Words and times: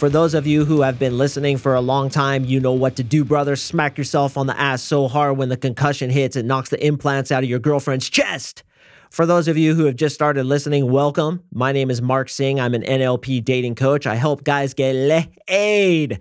For 0.00 0.08
those 0.08 0.32
of 0.32 0.46
you 0.46 0.64
who 0.64 0.80
have 0.80 0.98
been 0.98 1.18
listening 1.18 1.58
for 1.58 1.74
a 1.74 1.80
long 1.82 2.08
time, 2.08 2.46
you 2.46 2.58
know 2.58 2.72
what 2.72 2.96
to 2.96 3.02
do, 3.02 3.22
brother. 3.22 3.54
Smack 3.54 3.98
yourself 3.98 4.38
on 4.38 4.46
the 4.46 4.58
ass 4.58 4.80
so 4.82 5.08
hard 5.08 5.36
when 5.36 5.50
the 5.50 5.58
concussion 5.58 6.08
hits, 6.08 6.36
it 6.36 6.46
knocks 6.46 6.70
the 6.70 6.82
implants 6.82 7.30
out 7.30 7.42
of 7.42 7.50
your 7.50 7.58
girlfriend's 7.58 8.08
chest. 8.08 8.62
For 9.10 9.26
those 9.26 9.46
of 9.46 9.58
you 9.58 9.74
who 9.74 9.84
have 9.84 9.96
just 9.96 10.14
started 10.14 10.44
listening, 10.44 10.90
welcome. 10.90 11.42
My 11.52 11.72
name 11.72 11.90
is 11.90 12.00
Mark 12.00 12.30
Sing. 12.30 12.58
I'm 12.58 12.72
an 12.72 12.80
NLP 12.80 13.44
dating 13.44 13.74
coach. 13.74 14.06
I 14.06 14.14
help 14.14 14.42
guys 14.42 14.72
get 14.72 14.94
laid, 14.94 16.18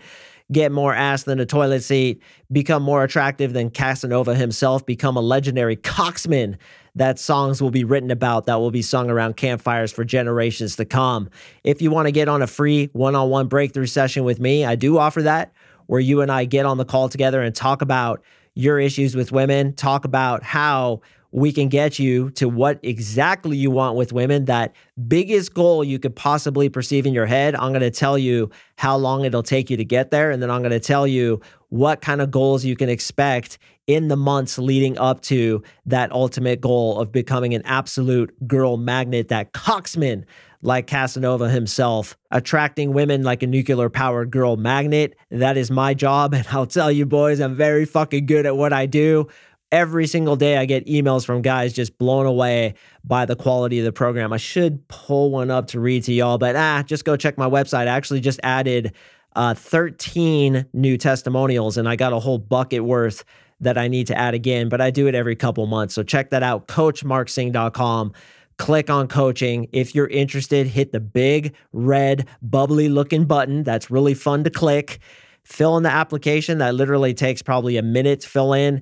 get 0.51 0.71
more 0.71 0.93
ass 0.93 1.23
than 1.23 1.39
a 1.39 1.45
toilet 1.45 1.81
seat, 1.81 2.21
become 2.51 2.81
more 2.81 3.03
attractive 3.03 3.53
than 3.53 3.69
Casanova 3.69 4.35
himself, 4.35 4.85
become 4.85 5.15
a 5.15 5.21
legendary 5.21 5.75
coxman 5.77 6.57
that 6.95 7.19
songs 7.19 7.61
will 7.61 7.71
be 7.71 7.83
written 7.83 8.11
about 8.11 8.45
that 8.45 8.59
will 8.59 8.71
be 8.71 8.81
sung 8.81 9.09
around 9.09 9.37
campfires 9.37 9.91
for 9.91 10.03
generations 10.03 10.75
to 10.75 10.85
come. 10.85 11.29
If 11.63 11.81
you 11.81 11.91
want 11.91 12.07
to 12.07 12.11
get 12.11 12.27
on 12.27 12.41
a 12.41 12.47
free 12.47 12.89
one 12.93 13.15
on 13.15 13.29
one 13.29 13.47
breakthrough 13.47 13.85
session 13.85 14.23
with 14.23 14.39
me, 14.39 14.65
I 14.65 14.75
do 14.75 14.97
offer 14.97 15.21
that 15.21 15.53
where 15.85 15.99
you 15.99 16.21
and 16.21 16.31
I 16.31 16.45
get 16.45 16.65
on 16.65 16.77
the 16.77 16.85
call 16.85 17.09
together 17.09 17.41
and 17.41 17.55
talk 17.55 17.81
about 17.81 18.21
your 18.53 18.79
issues 18.79 19.15
with 19.15 19.31
women, 19.31 19.73
talk 19.73 20.05
about 20.05 20.43
how 20.43 21.01
we 21.31 21.51
can 21.51 21.69
get 21.69 21.99
you 21.99 22.31
to 22.31 22.49
what 22.49 22.79
exactly 22.81 23.55
you 23.55 23.69
want 23.69 23.95
with 23.95 24.11
women, 24.11 24.45
that 24.45 24.73
biggest 25.07 25.53
goal 25.53 25.83
you 25.83 25.99
could 25.99 26.15
possibly 26.15 26.69
perceive 26.69 27.05
in 27.05 27.13
your 27.13 27.27
head. 27.27 27.55
I'm 27.55 27.71
going 27.71 27.81
to 27.81 27.91
tell 27.91 28.17
you 28.17 28.49
how 28.77 28.97
long 28.97 29.25
it'll 29.25 29.43
take 29.43 29.69
you 29.69 29.77
to 29.77 29.85
get 29.85 30.11
there. 30.11 30.31
And 30.31 30.41
then 30.41 30.49
I'm 30.49 30.61
going 30.61 30.71
to 30.71 30.79
tell 30.79 31.05
you 31.05 31.41
what 31.69 32.01
kind 32.01 32.21
of 32.21 32.31
goals 32.31 32.65
you 32.65 32.75
can 32.75 32.89
expect 32.89 33.59
in 33.85 34.07
the 34.07 34.17
months 34.17 34.57
leading 34.57 34.97
up 34.97 35.21
to 35.21 35.63
that 35.85 36.11
ultimate 36.11 36.61
goal 36.61 36.99
of 36.99 37.11
becoming 37.11 37.53
an 37.53 37.61
absolute 37.65 38.47
girl 38.47 38.77
magnet, 38.77 39.29
that 39.29 39.53
coxman 39.53 40.25
like 40.61 40.87
Casanova 40.87 41.49
himself, 41.49 42.17
attracting 42.31 42.93
women 42.93 43.23
like 43.23 43.43
a 43.43 43.47
nuclear 43.47 43.89
powered 43.89 44.29
girl 44.29 44.57
magnet. 44.57 45.15
That 45.31 45.57
is 45.57 45.71
my 45.71 45.93
job. 45.93 46.33
And 46.39 46.45
I'll 46.51 46.67
tell 46.67 46.91
you, 46.91 47.05
boys, 47.05 47.39
I'm 47.39 47.55
very 47.55 47.85
fucking 47.85 48.25
good 48.25 48.45
at 48.45 48.55
what 48.55 48.73
I 48.73 48.85
do. 48.85 49.27
Every 49.71 50.07
single 50.07 50.35
day, 50.35 50.57
I 50.57 50.65
get 50.65 50.87
emails 50.87 51.25
from 51.25 51.43
guys 51.43 51.73
just 51.73 51.99
blown 51.99 52.25
away 52.25 52.73
by 53.03 53.25
the 53.25 53.35
quality 53.35 53.77
of 53.77 53.85
the 53.85 53.91
program. 53.91 54.33
I 54.33 54.37
should 54.37 54.87
pull 54.87 55.29
one 55.29 55.51
up 55.51 55.67
to 55.67 55.79
read 55.79 56.03
to 56.05 56.13
y'all, 56.13 56.39
but 56.39 56.55
ah, 56.55 56.83
just 56.83 57.05
go 57.05 57.15
check 57.15 57.37
my 57.37 57.47
website. 57.47 57.81
I 57.81 57.95
actually 57.95 58.19
just 58.19 58.39
added 58.41 58.93
uh, 59.35 59.53
13 59.53 60.65
new 60.73 60.97
testimonials, 60.97 61.77
and 61.77 61.87
I 61.87 61.95
got 61.95 62.13
a 62.13 62.19
whole 62.19 62.39
bucket 62.39 62.83
worth 62.83 63.23
that 63.61 63.77
I 63.77 63.87
need 63.87 64.07
to 64.07 64.17
add 64.17 64.33
again, 64.33 64.69
but 64.69 64.81
I 64.81 64.89
do 64.89 65.07
it 65.07 65.13
every 65.13 65.35
couple 65.35 65.65
months. 65.67 65.93
So 65.93 66.01
check 66.01 66.31
that 66.31 66.41
out, 66.41 66.67
coachmarksing.com. 66.67 68.13
Click 68.57 68.89
on 68.89 69.07
coaching. 69.07 69.67
If 69.71 69.93
you're 69.93 70.07
interested, 70.07 70.67
hit 70.67 70.91
the 70.91 70.99
big 70.99 71.55
red 71.71 72.27
bubbly 72.41 72.89
looking 72.89 73.25
button. 73.25 73.63
That's 73.63 73.91
really 73.91 74.13
fun 74.13 74.43
to 74.45 74.49
click. 74.49 74.99
Fill 75.43 75.77
in 75.77 75.83
the 75.83 75.91
application. 75.91 76.57
That 76.57 76.75
literally 76.75 77.13
takes 77.13 77.41
probably 77.41 77.77
a 77.77 77.81
minute 77.81 78.21
to 78.21 78.29
fill 78.29 78.53
in. 78.53 78.81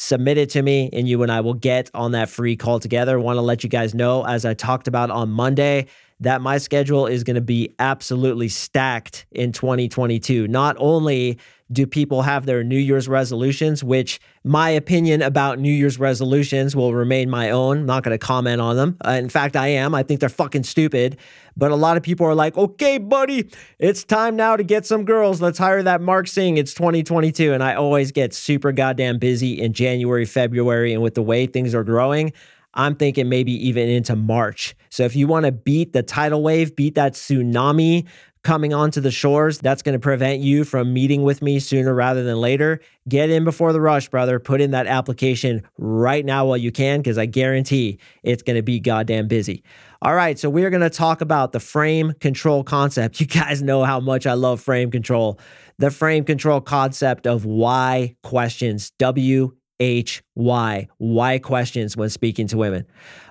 Submit 0.00 0.38
it 0.38 0.50
to 0.50 0.62
me, 0.62 0.88
and 0.92 1.08
you 1.08 1.24
and 1.24 1.32
I 1.32 1.40
will 1.40 1.54
get 1.54 1.90
on 1.92 2.12
that 2.12 2.28
free 2.28 2.54
call 2.54 2.78
together. 2.78 3.18
Want 3.18 3.36
to 3.36 3.40
let 3.42 3.64
you 3.64 3.68
guys 3.68 3.96
know, 3.96 4.24
as 4.24 4.44
I 4.44 4.54
talked 4.54 4.86
about 4.86 5.10
on 5.10 5.28
Monday, 5.28 5.86
that 6.20 6.40
my 6.40 6.58
schedule 6.58 7.08
is 7.08 7.24
going 7.24 7.34
to 7.34 7.40
be 7.40 7.74
absolutely 7.80 8.48
stacked 8.48 9.26
in 9.32 9.50
2022. 9.50 10.46
Not 10.46 10.76
only 10.78 11.40
do 11.70 11.86
people 11.86 12.22
have 12.22 12.46
their 12.46 12.64
New 12.64 12.78
Year's 12.78 13.08
resolutions, 13.08 13.84
which 13.84 14.20
my 14.42 14.70
opinion 14.70 15.20
about 15.20 15.58
New 15.58 15.72
Year's 15.72 15.98
resolutions 15.98 16.74
will 16.74 16.94
remain 16.94 17.28
my 17.28 17.50
own. 17.50 17.80
I'm 17.80 17.86
not 17.86 18.04
going 18.04 18.14
to 18.14 18.18
comment 18.18 18.60
on 18.60 18.76
them. 18.76 18.96
Uh, 19.04 19.10
in 19.10 19.28
fact, 19.28 19.54
I 19.54 19.68
am. 19.68 19.94
I 19.94 20.02
think 20.02 20.20
they're 20.20 20.28
fucking 20.30 20.62
stupid. 20.62 21.18
But 21.56 21.70
a 21.70 21.76
lot 21.76 21.96
of 21.96 22.02
people 22.02 22.26
are 22.26 22.34
like, 22.34 22.56
okay, 22.56 22.98
buddy, 22.98 23.50
it's 23.78 24.04
time 24.04 24.36
now 24.36 24.56
to 24.56 24.62
get 24.62 24.86
some 24.86 25.04
girls. 25.04 25.42
Let's 25.42 25.58
hire 25.58 25.82
that 25.82 26.00
Mark 26.00 26.28
Sing. 26.28 26.56
It's 26.56 26.72
2022. 26.72 27.52
And 27.52 27.62
I 27.62 27.74
always 27.74 28.12
get 28.12 28.32
super 28.32 28.72
goddamn 28.72 29.18
busy 29.18 29.60
in 29.60 29.72
January, 29.74 30.24
February. 30.24 30.94
And 30.94 31.02
with 31.02 31.14
the 31.14 31.22
way 31.22 31.46
things 31.46 31.74
are 31.74 31.84
growing, 31.84 32.32
I'm 32.74 32.94
thinking 32.94 33.28
maybe 33.28 33.52
even 33.66 33.88
into 33.88 34.14
March. 34.14 34.76
So 34.88 35.04
if 35.04 35.16
you 35.16 35.26
want 35.26 35.46
to 35.46 35.52
beat 35.52 35.92
the 35.92 36.02
tidal 36.02 36.42
wave, 36.42 36.76
beat 36.76 36.94
that 36.94 37.14
tsunami 37.14 38.06
coming 38.48 38.72
onto 38.72 38.98
the 38.98 39.10
shores, 39.10 39.58
that's 39.58 39.82
going 39.82 39.92
to 39.92 39.98
prevent 39.98 40.40
you 40.40 40.64
from 40.64 40.94
meeting 40.94 41.22
with 41.22 41.42
me 41.42 41.58
sooner 41.58 41.92
rather 41.92 42.24
than 42.24 42.38
later. 42.38 42.80
Get 43.06 43.28
in 43.28 43.44
before 43.44 43.74
the 43.74 43.80
rush, 43.82 44.08
brother. 44.08 44.38
Put 44.40 44.62
in 44.62 44.70
that 44.70 44.86
application 44.86 45.68
right 45.76 46.24
now 46.24 46.46
while 46.46 46.56
you 46.56 46.72
can, 46.72 47.00
because 47.00 47.18
I 47.18 47.26
guarantee 47.26 47.98
it's 48.22 48.42
going 48.42 48.56
to 48.56 48.62
be 48.62 48.80
goddamn 48.80 49.28
busy. 49.28 49.62
All 50.00 50.14
right, 50.14 50.38
so 50.38 50.48
we're 50.48 50.70
going 50.70 50.80
to 50.80 50.88
talk 50.88 51.20
about 51.20 51.52
the 51.52 51.60
frame 51.60 52.14
control 52.20 52.64
concept. 52.64 53.20
You 53.20 53.26
guys 53.26 53.62
know 53.62 53.84
how 53.84 54.00
much 54.00 54.26
I 54.26 54.32
love 54.32 54.62
frame 54.62 54.90
control. 54.90 55.38
The 55.78 55.90
frame 55.90 56.24
control 56.24 56.62
concept 56.62 57.26
of 57.26 57.44
why 57.44 58.16
questions, 58.22 58.92
W 58.98 59.54
H 59.80 60.22
Y. 60.34 60.88
Why 60.96 61.38
questions 61.38 61.96
when 61.96 62.08
speaking 62.08 62.46
to 62.48 62.56
women. 62.56 62.86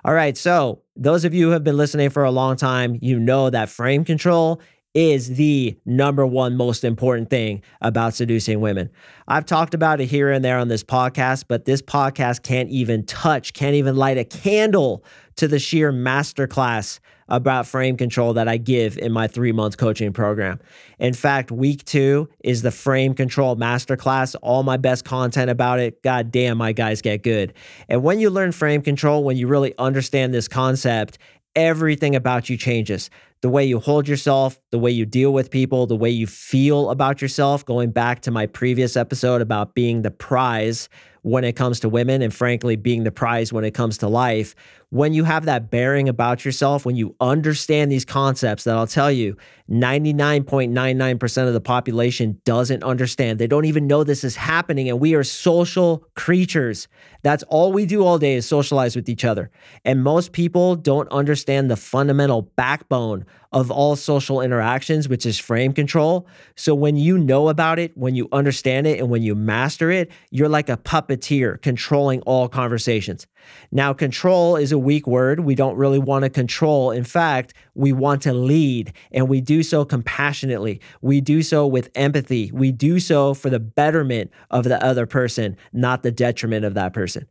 All 0.05 0.13
right. 0.13 0.37
So, 0.37 0.83
those 0.95 1.25
of 1.25 1.33
you 1.33 1.47
who 1.47 1.51
have 1.51 1.63
been 1.63 1.77
listening 1.77 2.09
for 2.09 2.23
a 2.23 2.31
long 2.31 2.55
time, 2.55 2.97
you 3.01 3.19
know 3.19 3.49
that 3.49 3.69
frame 3.69 4.05
control 4.05 4.61
is 4.97 5.35
the 5.35 5.77
number 5.85 6.25
one 6.25 6.57
most 6.57 6.83
important 6.83 7.29
thing 7.29 7.61
about 7.81 8.15
seducing 8.15 8.59
women. 8.61 8.89
I've 9.27 9.45
talked 9.45 9.75
about 9.75 10.01
it 10.01 10.07
here 10.07 10.31
and 10.31 10.43
there 10.43 10.57
on 10.57 10.69
this 10.69 10.83
podcast, 10.83 11.43
but 11.47 11.65
this 11.65 11.83
podcast 11.83 12.41
can't 12.41 12.69
even 12.69 13.05
touch, 13.05 13.53
can't 13.53 13.75
even 13.75 13.95
light 13.95 14.17
a 14.17 14.23
candle 14.23 15.05
to 15.35 15.47
the 15.47 15.59
sheer 15.59 15.93
masterclass 15.93 16.99
about 17.29 17.67
frame 17.67 17.95
control 17.95 18.33
that 18.33 18.47
I 18.47 18.57
give 18.57 18.97
in 18.97 19.11
my 19.11 19.27
three 19.27 19.51
month 19.51 19.77
coaching 19.77 20.13
program. 20.13 20.59
In 20.97 21.13
fact, 21.13 21.51
week 21.51 21.85
two 21.85 22.27
is 22.43 22.63
the 22.63 22.71
frame 22.71 23.13
control 23.13 23.55
masterclass. 23.55 24.35
All 24.41 24.63
my 24.63 24.77
best 24.77 25.05
content 25.05 25.51
about 25.51 25.79
it. 25.79 26.01
God 26.01 26.31
damn, 26.31 26.57
my 26.57 26.71
guys 26.71 27.03
get 27.03 27.21
good. 27.21 27.53
And 27.87 28.01
when 28.01 28.19
you 28.19 28.31
learn 28.31 28.51
frame 28.51 28.81
control, 28.81 29.23
when 29.23 29.37
you 29.37 29.45
really 29.45 29.75
understand 29.77 30.33
this 30.33 30.47
concept, 30.47 31.19
everything 31.55 32.15
about 32.15 32.49
you 32.49 32.57
changes 32.57 33.09
the 33.41 33.49
way 33.49 33.65
you 33.65 33.79
hold 33.79 34.07
yourself, 34.07 34.59
the 34.71 34.79
way 34.79 34.91
you 34.91 35.05
deal 35.05 35.31
with 35.31 35.51
people, 35.51 35.85
the 35.85 35.95
way 35.95 36.09
you 36.09 36.27
feel 36.27 36.89
about 36.89 37.21
yourself. 37.21 37.63
Going 37.65 37.91
back 37.91 38.21
to 38.21 38.31
my 38.31 38.45
previous 38.47 38.95
episode 38.95 39.41
about 39.41 39.75
being 39.75 40.01
the 40.01 40.11
prize 40.11 40.89
when 41.21 41.43
it 41.43 41.55
comes 41.55 41.79
to 41.81 41.89
women, 41.89 42.21
and 42.21 42.33
frankly, 42.33 42.75
being 42.75 43.03
the 43.03 43.11
prize 43.11 43.51
when 43.51 43.63
it 43.63 43.73
comes 43.73 43.97
to 43.99 44.07
life. 44.07 44.55
When 44.89 45.13
you 45.13 45.25
have 45.25 45.45
that 45.45 45.69
bearing 45.69 46.07
about 46.07 46.45
yourself, 46.45 46.85
when 46.85 46.95
you 46.95 47.15
understand 47.19 47.91
these 47.91 48.05
concepts 48.05 48.63
that 48.63 48.77
I'll 48.77 48.87
tell 48.87 49.11
you, 49.11 49.35
99.99% 49.69 51.47
of 51.47 51.53
the 51.53 51.59
population 51.59 52.41
doesn't 52.45 52.83
understand. 52.83 53.37
They 53.37 53.47
don't 53.47 53.65
even 53.65 53.85
know 53.85 54.05
this 54.05 54.23
is 54.23 54.37
happening. 54.37 54.87
And 54.87 54.99
we 54.99 55.13
are 55.13 55.25
social 55.25 56.05
creatures. 56.15 56.87
That's 57.21 57.43
all 57.43 57.73
we 57.73 57.85
do 57.85 58.05
all 58.05 58.17
day 58.17 58.35
is 58.35 58.45
socialize 58.45 58.95
with 58.95 59.09
each 59.09 59.25
other. 59.25 59.51
And 59.83 60.03
most 60.03 60.31
people 60.31 60.77
don't 60.77 61.09
understand 61.09 61.69
the 61.69 61.75
fundamental 61.75 62.43
backbone 62.43 63.25
of 63.51 63.71
all 63.71 63.95
social 63.95 64.41
interactions, 64.41 65.07
which 65.07 65.25
is 65.25 65.39
frame 65.39 65.73
control. 65.73 66.27
So 66.55 66.75
when 66.75 66.95
you 66.95 67.17
know 67.17 67.49
about 67.49 67.79
it, 67.79 67.97
when 67.97 68.15
you 68.15 68.27
understand 68.31 68.87
it, 68.87 68.99
and 68.99 69.09
when 69.09 69.23
you 69.23 69.35
master 69.35 69.91
it, 69.91 70.11
you're 70.31 70.49
like 70.49 70.69
a 70.69 70.77
puppeteer 70.77 71.61
controlling 71.61 72.21
all 72.21 72.49
conversations. 72.49 73.27
Now, 73.71 73.93
control 73.93 74.55
is 74.55 74.71
a 74.71 74.77
weak 74.77 75.07
word. 75.07 75.39
We 75.39 75.55
don't 75.55 75.77
really 75.77 75.99
want 75.99 76.23
to 76.23 76.29
control. 76.29 76.91
In 76.91 77.03
fact, 77.03 77.53
we 77.75 77.93
want 77.93 78.21
to 78.23 78.33
lead, 78.33 78.93
and 79.11 79.29
we 79.29 79.41
do 79.41 79.63
so 79.63 79.85
compassionately. 79.85 80.81
We 81.01 81.21
do 81.21 81.41
so 81.41 81.65
with 81.65 81.89
empathy. 81.95 82.51
We 82.53 82.71
do 82.71 82.99
so 82.99 83.33
for 83.33 83.49
the 83.49 83.59
betterment 83.59 84.31
of 84.49 84.65
the 84.65 84.83
other 84.83 85.05
person, 85.05 85.55
not 85.71 86.03
the 86.03 86.11
detriment 86.11 86.65
of 86.65 86.73
that 86.73 86.93
person. 86.93 87.27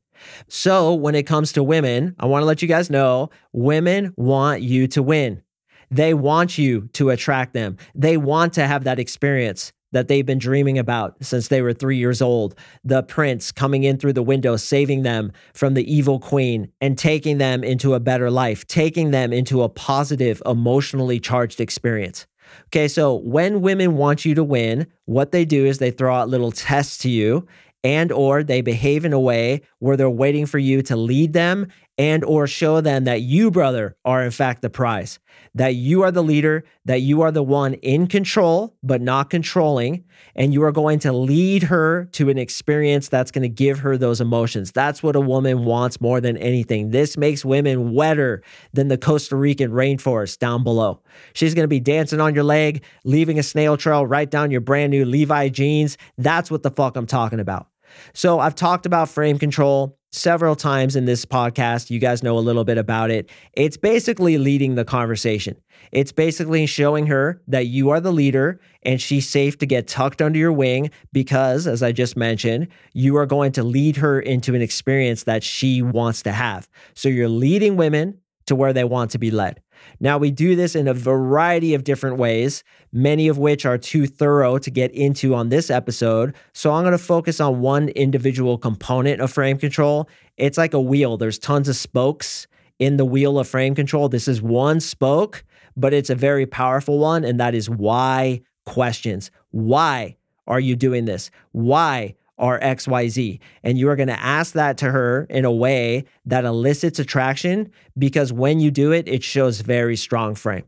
So, 0.49 0.95
when 0.95 1.15
it 1.15 1.25
comes 1.25 1.53
to 1.53 1.63
women, 1.63 2.17
I 2.19 2.27
want 2.27 2.43
to 2.43 2.47
let 2.47 2.63
you 2.63 2.69
guys 2.69 2.89
know 2.89 3.31
women 3.53 4.15
want 4.17 4.63
you 4.63 4.89
to 4.89 5.03
win. 5.03 5.43
They 5.91 6.15
want 6.15 6.59
you 6.59 6.89
to 6.95 7.11
attract 7.11 7.53
them. 7.53 7.77
They 7.95 8.17
want 8.17 8.53
to 8.55 8.67
have 8.67 8.85
that 8.85 8.99
experience 8.99 9.73
that 9.93 10.09
they've 10.09 10.27
been 10.27 10.39
dreaming 10.39 10.79
about 10.79 11.17
since 11.23 11.49
they 11.49 11.63
were 11.63 11.73
three 11.73 11.97
years 11.97 12.21
old. 12.21 12.55
The 12.85 13.03
prince 13.03 13.53
coming 13.53 13.85
in 13.85 13.99
through 13.99 14.15
the 14.15 14.23
window, 14.23 14.57
saving 14.57 15.05
them 15.05 15.33
from 15.55 15.75
the 15.75 15.91
evil 15.91 16.19
queen 16.19 16.71
and 16.81 16.99
taking 16.99 17.39
them 17.39 17.65
into 17.65 17.95
a 17.95 18.01
better 18.01 18.31
life, 18.31 18.67
taking 18.67 19.11
them 19.11 19.33
into 19.33 19.63
a 19.63 19.69
positive, 19.69 20.43
emotionally 20.45 21.21
charged 21.21 21.61
experience. 21.61 22.27
Okay, 22.67 22.89
so 22.89 23.15
when 23.15 23.61
women 23.61 23.97
want 23.97 24.25
you 24.25 24.35
to 24.35 24.45
win, 24.45 24.87
what 25.05 25.33
they 25.33 25.45
do 25.45 25.65
is 25.65 25.79
they 25.79 25.91
throw 25.91 26.15
out 26.15 26.29
little 26.29 26.53
tests 26.53 26.99
to 26.99 27.11
you 27.11 27.47
and 27.83 28.11
or 28.11 28.43
they 28.43 28.61
behave 28.61 29.05
in 29.05 29.13
a 29.13 29.21
way 29.21 29.61
where 29.79 29.97
they're 29.97 30.11
waiting 30.11 30.47
for 30.47 30.59
you 30.59 30.83
to 30.83 30.97
lead 30.97 31.33
them 31.33 31.69
and 31.99 32.25
or 32.25 32.47
show 32.47 32.81
them 32.81 33.05
that 33.05 33.23
you 33.23 33.51
brother 33.51 33.97
are 34.05 34.23
in 34.23 34.31
fact 34.31 34.63
the 34.63 34.71
prize 34.71 35.19
that 35.55 35.75
you 35.75 36.03
are 36.03 36.11
the 36.11 36.23
leader 36.23 36.65
that 36.85 37.01
you 37.01 37.23
are 37.23 37.33
the 37.33 37.43
one 37.43 37.75
in 37.75 38.07
control 38.07 38.77
but 38.83 39.01
not 39.01 39.31
controlling 39.31 40.05
and 40.35 40.53
you 40.53 40.63
are 40.63 40.73
going 40.73 40.99
to 40.99 41.13
lead 41.13 41.65
her 41.65 42.05
to 42.13 42.29
an 42.29 42.39
experience 42.39 43.09
that's 43.09 43.31
going 43.31 43.43
to 43.43 43.49
give 43.49 43.81
her 43.81 43.97
those 43.97 44.21
emotions. 44.21 44.73
That's 44.73 45.03
what 45.03 45.17
a 45.17 45.21
woman 45.21 45.65
wants 45.65 46.01
more 46.01 46.21
than 46.21 46.37
anything. 46.37 46.91
This 46.91 47.17
makes 47.17 47.45
women 47.45 47.93
wetter 47.93 48.43
than 48.73 48.89
the 48.89 48.99
costa 48.99 49.37
rican 49.37 49.73
rainforest 49.73 50.39
down 50.39 50.63
below. 50.63 51.01
She's 51.33 51.55
going 51.55 51.65
to 51.65 51.69
be 51.69 51.81
dancing 51.81 52.21
on 52.21 52.35
your 52.35 52.45
leg 52.45 52.85
leaving 53.05 53.39
a 53.39 53.43
snail 53.43 53.77
trail 53.77 54.07
right 54.07 54.31
down 54.31 54.51
your 54.51 54.61
brand 54.61 54.91
new 54.91 55.05
levi 55.05 55.49
jeans. 55.49 55.97
That's 56.19 56.51
what 56.51 56.63
the 56.63 56.71
fuck 56.71 56.97
i'm 56.97 57.07
talking 57.07 57.41
about. 57.41 57.69
So 58.13 58.41
I've 58.41 58.55
talked 58.55 58.85
about 58.85 59.09
frame 59.09 59.39
control 59.39 59.99
several 60.17 60.57
times 60.57 60.97
in 60.97 61.05
this 61.05 61.25
podcast. 61.25 61.91
You 61.91 61.99
guys 61.99 62.23
know 62.23 62.39
a 62.39 62.41
little 62.41 62.65
bit 62.65 62.79
about 62.79 63.11
it. 63.11 63.31
It's 63.53 63.77
basically 63.77 64.39
leading 64.39 64.75
the 64.75 64.85
conversation. 64.85 65.57
It's 65.93 66.13
basically 66.13 66.67
showing 66.67 67.07
her 67.07 67.43
that 67.47 67.67
you 67.67 67.91
are 67.91 68.01
the 68.01 68.13
leader 68.13 68.61
and 68.83 69.01
she's 69.01 69.29
safe 69.29 69.59
to 69.59 69.67
get 69.67 69.87
tucked 69.87 70.23
under 70.23 70.39
your 70.39 70.53
wing 70.53 70.91
because, 71.13 71.67
as 71.67 71.83
I 71.83 71.93
just 71.93 72.17
mentioned, 72.17 72.69
you 72.93 73.17
are 73.17 73.27
going 73.27 73.53
to 73.53 73.63
lead 73.63 73.97
her 73.99 74.19
into 74.19 74.55
an 74.55 74.63
experience 74.63 75.25
that 75.25 75.43
she 75.43 75.83
wants 75.83 76.23
to 76.23 76.33
have. 76.33 76.69
So 76.95 77.09
you're 77.09 77.29
leading 77.29 77.77
women 77.77 78.19
to 78.47 78.55
where 78.55 78.73
they 78.73 78.85
want 78.85 79.11
to 79.13 79.19
be 79.19 79.31
led. 79.31 79.61
Now, 80.01 80.19
we 80.19 80.31
do 80.31 80.57
this 80.57 80.75
in 80.75 80.89
a 80.89 80.95
variety 80.95 81.75
of 81.75 81.85
different 81.85 82.17
ways, 82.17 82.65
many 82.93 83.29
of 83.29 83.39
which 83.39 83.67
are 83.67 83.79
too 83.79 84.07
thorough 84.07 84.59
to 84.59 84.71
get 84.71 84.91
into 84.93 85.35
on 85.35 85.49
this 85.49 85.71
episode. 85.71 86.35
So, 86.53 86.73
I'm 86.73 86.83
going 86.83 86.93
to 86.93 86.99
focus 86.99 87.41
on 87.41 87.61
one 87.61 87.89
individual 87.91 88.59
component 88.59 89.21
of 89.21 89.33
frame 89.33 89.59
control. 89.59 90.09
It's 90.37 90.59
like 90.59 90.75
a 90.75 90.81
wheel, 90.81 91.17
there's 91.17 91.39
tons 91.39 91.69
of 91.69 91.77
spokes 91.77 92.47
in 92.79 92.97
the 92.97 93.05
wheel 93.05 93.39
of 93.39 93.49
frame 93.49 93.75
control. 93.75 94.09
This 94.09 94.29
is 94.29 94.43
one 94.43 94.81
spoke, 94.81 95.45
but 95.77 95.95
it's 95.95 96.11
a 96.11 96.15
very 96.15 96.47
powerful 96.47 96.99
one, 96.99 97.25
and 97.25 97.41
that 97.41 97.55
is 97.55 97.71
why 97.71 98.43
questions. 98.65 99.31
Why 99.51 100.17
are 100.47 100.61
you 100.61 100.77
doing 100.77 101.05
this? 101.07 101.31
Why 101.53 102.15
are 102.39 102.61
XYZ. 102.61 103.39
And 103.63 103.79
you 103.79 103.89
are 103.89 103.97
going 103.97 104.09
to 104.09 104.21
ask 104.21 104.53
that 104.55 104.77
to 104.79 104.91
her 104.91 105.27
in 105.31 105.45
a 105.45 105.53
way 105.53 106.05
that 106.25 106.45
elicits 106.45 106.99
attraction 106.99 107.71
because 107.99 108.33
when 108.33 108.61
you 108.61 108.71
do 108.71 108.93
it, 108.93 109.09
it 109.09 109.23
shows 109.23 109.61
very 109.61 109.97
strong 109.97 110.35
frame. 110.35 110.65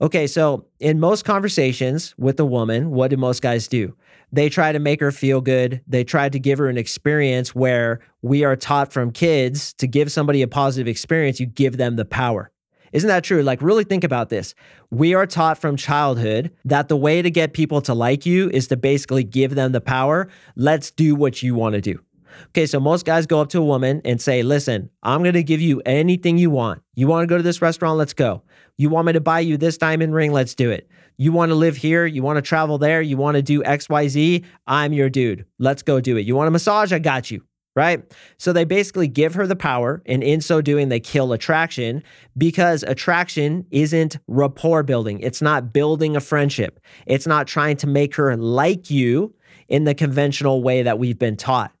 Okay, 0.00 0.26
so 0.26 0.66
in 0.80 1.00
most 1.00 1.24
conversations 1.24 2.14
with 2.18 2.40
a 2.40 2.44
woman, 2.44 2.90
what 2.90 3.10
do 3.10 3.16
most 3.16 3.42
guys 3.42 3.68
do? 3.68 3.94
They 4.32 4.48
try 4.48 4.72
to 4.72 4.78
make 4.78 5.00
her 5.00 5.12
feel 5.12 5.40
good. 5.40 5.82
They 5.86 6.04
try 6.04 6.28
to 6.28 6.38
give 6.38 6.58
her 6.58 6.68
an 6.68 6.78
experience 6.78 7.54
where 7.54 8.00
we 8.22 8.44
are 8.44 8.56
taught 8.56 8.92
from 8.92 9.10
kids 9.12 9.72
to 9.74 9.86
give 9.86 10.10
somebody 10.10 10.42
a 10.42 10.48
positive 10.48 10.88
experience, 10.88 11.40
you 11.40 11.46
give 11.46 11.76
them 11.76 11.96
the 11.96 12.04
power. 12.04 12.50
Isn't 12.96 13.08
that 13.08 13.24
true? 13.24 13.42
Like, 13.42 13.60
really 13.60 13.84
think 13.84 14.04
about 14.04 14.30
this. 14.30 14.54
We 14.90 15.12
are 15.12 15.26
taught 15.26 15.58
from 15.58 15.76
childhood 15.76 16.50
that 16.64 16.88
the 16.88 16.96
way 16.96 17.20
to 17.20 17.30
get 17.30 17.52
people 17.52 17.82
to 17.82 17.92
like 17.92 18.24
you 18.24 18.48
is 18.48 18.68
to 18.68 18.76
basically 18.78 19.22
give 19.22 19.54
them 19.54 19.72
the 19.72 19.82
power. 19.82 20.28
Let's 20.56 20.90
do 20.92 21.14
what 21.14 21.42
you 21.42 21.54
want 21.54 21.74
to 21.74 21.82
do. 21.82 22.00
Okay, 22.48 22.64
so 22.64 22.80
most 22.80 23.04
guys 23.04 23.26
go 23.26 23.42
up 23.42 23.50
to 23.50 23.58
a 23.58 23.64
woman 23.64 24.00
and 24.06 24.18
say, 24.18 24.42
Listen, 24.42 24.88
I'm 25.02 25.22
going 25.22 25.34
to 25.34 25.42
give 25.42 25.60
you 25.60 25.82
anything 25.84 26.38
you 26.38 26.48
want. 26.48 26.80
You 26.94 27.06
want 27.06 27.24
to 27.24 27.26
go 27.26 27.36
to 27.36 27.42
this 27.42 27.60
restaurant? 27.60 27.98
Let's 27.98 28.14
go. 28.14 28.42
You 28.78 28.88
want 28.88 29.08
me 29.08 29.12
to 29.12 29.20
buy 29.20 29.40
you 29.40 29.58
this 29.58 29.76
diamond 29.76 30.14
ring? 30.14 30.32
Let's 30.32 30.54
do 30.54 30.70
it. 30.70 30.88
You 31.18 31.32
want 31.32 31.50
to 31.50 31.54
live 31.54 31.76
here? 31.76 32.06
You 32.06 32.22
want 32.22 32.38
to 32.38 32.42
travel 32.42 32.78
there? 32.78 33.02
You 33.02 33.18
want 33.18 33.34
to 33.34 33.42
do 33.42 33.62
XYZ? 33.62 34.42
I'm 34.66 34.94
your 34.94 35.10
dude. 35.10 35.44
Let's 35.58 35.82
go 35.82 36.00
do 36.00 36.16
it. 36.16 36.24
You 36.24 36.34
want 36.34 36.48
a 36.48 36.50
massage? 36.50 36.94
I 36.94 36.98
got 36.98 37.30
you 37.30 37.42
right? 37.76 38.02
So 38.38 38.52
they 38.52 38.64
basically 38.64 39.06
give 39.06 39.34
her 39.34 39.46
the 39.46 39.54
power, 39.54 40.02
and 40.06 40.24
in 40.24 40.40
so 40.40 40.60
doing, 40.60 40.88
they 40.88 40.98
kill 40.98 41.32
attraction 41.32 42.02
because 42.36 42.82
attraction 42.82 43.66
isn't 43.70 44.16
rapport 44.26 44.82
building. 44.82 45.20
It's 45.20 45.42
not 45.42 45.72
building 45.72 46.16
a 46.16 46.20
friendship. 46.20 46.80
It's 47.06 47.26
not 47.26 47.46
trying 47.46 47.76
to 47.78 47.86
make 47.86 48.16
her 48.16 48.34
like 48.36 48.90
you 48.90 49.34
in 49.68 49.84
the 49.84 49.94
conventional 49.94 50.62
way 50.62 50.82
that 50.82 50.98
we've 50.98 51.18
been 51.18 51.36
taught. 51.36 51.72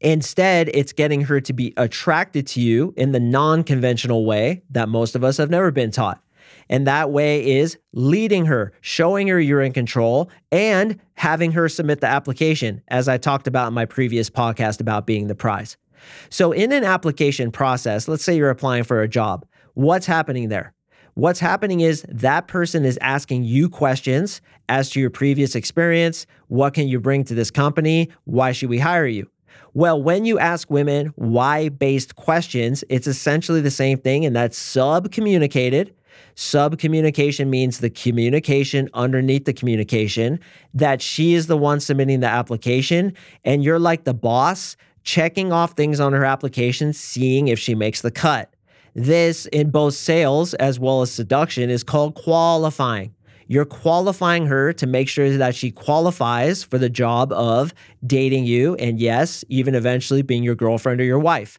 Instead, 0.00 0.68
it's 0.74 0.92
getting 0.92 1.22
her 1.22 1.40
to 1.40 1.52
be 1.52 1.72
attracted 1.76 2.46
to 2.48 2.60
you 2.60 2.92
in 2.96 3.12
the 3.12 3.20
non 3.20 3.62
conventional 3.62 4.26
way 4.26 4.62
that 4.70 4.88
most 4.88 5.14
of 5.14 5.22
us 5.22 5.36
have 5.36 5.50
never 5.50 5.70
been 5.70 5.90
taught. 5.90 6.20
And 6.68 6.86
that 6.86 7.10
way 7.10 7.58
is 7.58 7.78
leading 7.92 8.46
her, 8.46 8.72
showing 8.80 9.28
her 9.28 9.40
you're 9.40 9.62
in 9.62 9.72
control, 9.72 10.30
and 10.50 10.98
having 11.14 11.52
her 11.52 11.68
submit 11.68 12.00
the 12.00 12.06
application, 12.06 12.82
as 12.88 13.08
I 13.08 13.18
talked 13.18 13.46
about 13.46 13.68
in 13.68 13.74
my 13.74 13.84
previous 13.84 14.30
podcast 14.30 14.80
about 14.80 15.06
being 15.06 15.26
the 15.26 15.34
prize. 15.34 15.76
So, 16.28 16.52
in 16.52 16.72
an 16.72 16.84
application 16.84 17.50
process, 17.50 18.08
let's 18.08 18.24
say 18.24 18.36
you're 18.36 18.50
applying 18.50 18.84
for 18.84 19.00
a 19.00 19.08
job, 19.08 19.46
what's 19.74 20.06
happening 20.06 20.48
there? 20.48 20.74
What's 21.14 21.40
happening 21.40 21.80
is 21.80 22.04
that 22.08 22.48
person 22.48 22.84
is 22.84 22.98
asking 23.00 23.44
you 23.44 23.68
questions 23.68 24.40
as 24.68 24.90
to 24.90 25.00
your 25.00 25.10
previous 25.10 25.54
experience. 25.54 26.26
What 26.48 26.74
can 26.74 26.88
you 26.88 26.98
bring 26.98 27.22
to 27.24 27.34
this 27.34 27.52
company? 27.52 28.10
Why 28.24 28.50
should 28.50 28.68
we 28.68 28.80
hire 28.80 29.06
you? 29.06 29.30
Well, 29.74 30.02
when 30.02 30.24
you 30.24 30.38
ask 30.38 30.70
women 30.70 31.12
why 31.16 31.68
based 31.68 32.16
questions, 32.16 32.84
it's 32.88 33.06
essentially 33.06 33.60
the 33.60 33.70
same 33.70 33.98
thing, 33.98 34.24
and 34.24 34.34
that's 34.34 34.58
sub 34.58 35.12
communicated 35.12 35.94
Sub 36.34 36.78
communication 36.78 37.50
means 37.50 37.78
the 37.78 37.90
communication 37.90 38.88
underneath 38.94 39.44
the 39.44 39.52
communication, 39.52 40.40
that 40.72 41.00
she 41.00 41.34
is 41.34 41.46
the 41.46 41.56
one 41.56 41.80
submitting 41.80 42.20
the 42.20 42.26
application, 42.26 43.14
and 43.44 43.62
you're 43.62 43.78
like 43.78 44.04
the 44.04 44.14
boss 44.14 44.76
checking 45.04 45.52
off 45.52 45.72
things 45.72 46.00
on 46.00 46.12
her 46.12 46.24
application, 46.24 46.92
seeing 46.92 47.48
if 47.48 47.58
she 47.58 47.74
makes 47.74 48.00
the 48.00 48.10
cut. 48.10 48.52
This, 48.94 49.46
in 49.46 49.70
both 49.70 49.94
sales 49.94 50.54
as 50.54 50.78
well 50.78 51.02
as 51.02 51.10
seduction, 51.10 51.68
is 51.68 51.82
called 51.82 52.14
qualifying. 52.14 53.14
You're 53.46 53.66
qualifying 53.66 54.46
her 54.46 54.72
to 54.72 54.86
make 54.86 55.08
sure 55.08 55.36
that 55.36 55.54
she 55.54 55.70
qualifies 55.70 56.62
for 56.62 56.78
the 56.78 56.88
job 56.88 57.32
of 57.32 57.74
dating 58.06 58.46
you, 58.46 58.74
and 58.76 58.98
yes, 58.98 59.44
even 59.48 59.74
eventually 59.74 60.22
being 60.22 60.42
your 60.42 60.54
girlfriend 60.54 61.00
or 61.00 61.04
your 61.04 61.18
wife. 61.18 61.58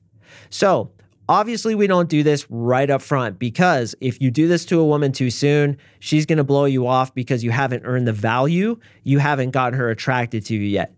So, 0.50 0.92
Obviously, 1.28 1.74
we 1.74 1.88
don't 1.88 2.08
do 2.08 2.22
this 2.22 2.46
right 2.52 2.90
up 2.90 3.02
front 3.02 3.40
because 3.40 3.96
if 4.00 4.22
you 4.22 4.30
do 4.30 4.48
this 4.48 4.64
to 4.66 4.80
a 4.80 4.86
woman 4.86 5.12
too 5.12 5.32
soon, 5.32 5.78
she's 6.00 6.26
going 6.28 6.38
to 6.38 6.44
blow 6.44 6.66
you 6.66 6.86
off 6.86 7.16
because 7.16 7.44
you 7.44 7.50
haven't 7.50 7.84
earned 7.84 8.08
the 8.08 8.14
value. 8.14 8.78
You 9.04 9.18
haven't 9.18 9.52
gotten 9.52 9.80
her 9.80 9.90
attracted 9.90 10.46
to 10.46 10.54
you 10.54 10.62
yet. 10.62 10.94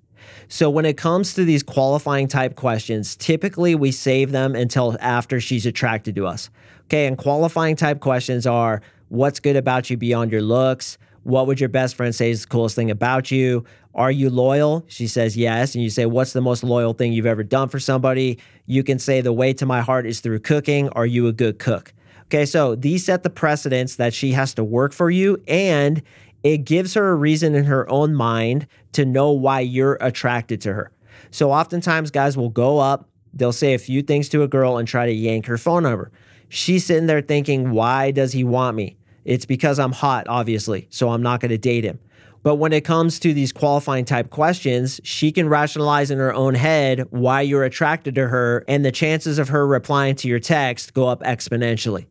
So, 0.49 0.69
when 0.69 0.85
it 0.85 0.97
comes 0.97 1.33
to 1.35 1.45
these 1.45 1.63
qualifying 1.63 2.27
type 2.27 2.55
questions, 2.55 3.15
typically 3.15 3.73
we 3.73 3.91
save 3.93 4.31
them 4.31 4.53
until 4.53 4.97
after 4.99 5.39
she's 5.39 5.65
attracted 5.65 6.15
to 6.15 6.27
us. 6.27 6.49
Okay, 6.85 7.05
and 7.05 7.17
qualifying 7.17 7.77
type 7.77 8.01
questions 8.01 8.45
are 8.45 8.81
what's 9.07 9.39
good 9.39 9.55
about 9.55 9.89
you 9.89 9.95
beyond 9.95 10.33
your 10.33 10.41
looks? 10.41 10.97
What 11.23 11.47
would 11.47 11.59
your 11.59 11.69
best 11.69 11.95
friend 11.95 12.13
say 12.13 12.31
is 12.31 12.41
the 12.41 12.47
coolest 12.47 12.75
thing 12.75 12.91
about 12.91 13.31
you? 13.31 13.63
Are 13.97 14.11
you 14.11 14.29
loyal? 14.29 14.85
She 14.87 15.07
says 15.07 15.35
yes. 15.35 15.73
And 15.73 15.83
you 15.83 15.89
say, 15.89 16.05
What's 16.05 16.31
the 16.31 16.41
most 16.41 16.63
loyal 16.63 16.93
thing 16.93 17.13
you've 17.13 17.25
ever 17.25 17.43
done 17.43 17.67
for 17.67 17.79
somebody? 17.79 18.37
You 18.67 18.83
can 18.83 18.99
say, 18.99 19.21
The 19.21 19.33
way 19.33 19.53
to 19.53 19.65
my 19.65 19.81
heart 19.81 20.05
is 20.05 20.19
through 20.19 20.39
cooking. 20.39 20.89
Are 20.89 21.05
you 21.05 21.27
a 21.27 21.33
good 21.33 21.57
cook? 21.57 21.93
Okay, 22.25 22.45
so 22.45 22.75
these 22.75 23.05
set 23.05 23.23
the 23.23 23.29
precedence 23.29 23.95
that 23.95 24.13
she 24.13 24.33
has 24.33 24.53
to 24.55 24.63
work 24.63 24.93
for 24.93 25.09
you 25.09 25.41
and 25.47 26.03
it 26.43 26.59
gives 26.59 26.93
her 26.93 27.11
a 27.11 27.15
reason 27.15 27.55
in 27.55 27.63
her 27.63 27.89
own 27.89 28.13
mind 28.13 28.67
to 28.91 29.05
know 29.05 29.31
why 29.31 29.61
you're 29.61 29.97
attracted 30.01 30.61
to 30.61 30.73
her. 30.73 30.91
So 31.31 31.51
oftentimes 31.51 32.11
guys 32.11 32.37
will 32.37 32.49
go 32.49 32.79
up, 32.79 33.09
they'll 33.33 33.53
say 33.53 33.73
a 33.73 33.79
few 33.79 34.01
things 34.01 34.29
to 34.29 34.43
a 34.43 34.47
girl 34.47 34.77
and 34.77 34.87
try 34.87 35.05
to 35.05 35.11
yank 35.11 35.45
her 35.45 35.57
phone 35.57 35.83
number. 35.83 36.11
She's 36.49 36.85
sitting 36.85 37.07
there 37.07 37.21
thinking, 37.21 37.71
why 37.71 38.11
does 38.11 38.33
he 38.33 38.43
want 38.43 38.75
me? 38.75 38.97
It's 39.25 39.45
because 39.45 39.79
I'm 39.79 39.91
hot, 39.91 40.27
obviously, 40.29 40.87
so 40.89 41.09
I'm 41.09 41.21
not 41.21 41.39
going 41.39 41.49
to 41.49 41.57
date 41.57 41.83
him. 41.83 41.99
But 42.47 42.59
when 42.59 42.71
it 42.71 42.85
comes 42.85 43.19
to 43.19 43.33
these 43.33 43.51
qualifying 43.51 44.05
type 44.05 44.29
questions, 44.29 45.01
she 45.03 45.33
can 45.33 45.49
rationalize 45.49 46.09
in 46.11 46.17
her 46.17 46.33
own 46.33 46.55
head 46.55 47.05
why 47.09 47.41
you're 47.41 47.65
attracted 47.65 48.15
to 48.15 48.29
her, 48.29 48.63
and 48.69 48.85
the 48.85 48.91
chances 48.93 49.37
of 49.37 49.49
her 49.49 49.67
replying 49.67 50.15
to 50.15 50.29
your 50.29 50.39
text 50.39 50.93
go 50.93 51.09
up 51.09 51.21
exponentially. 51.23 52.05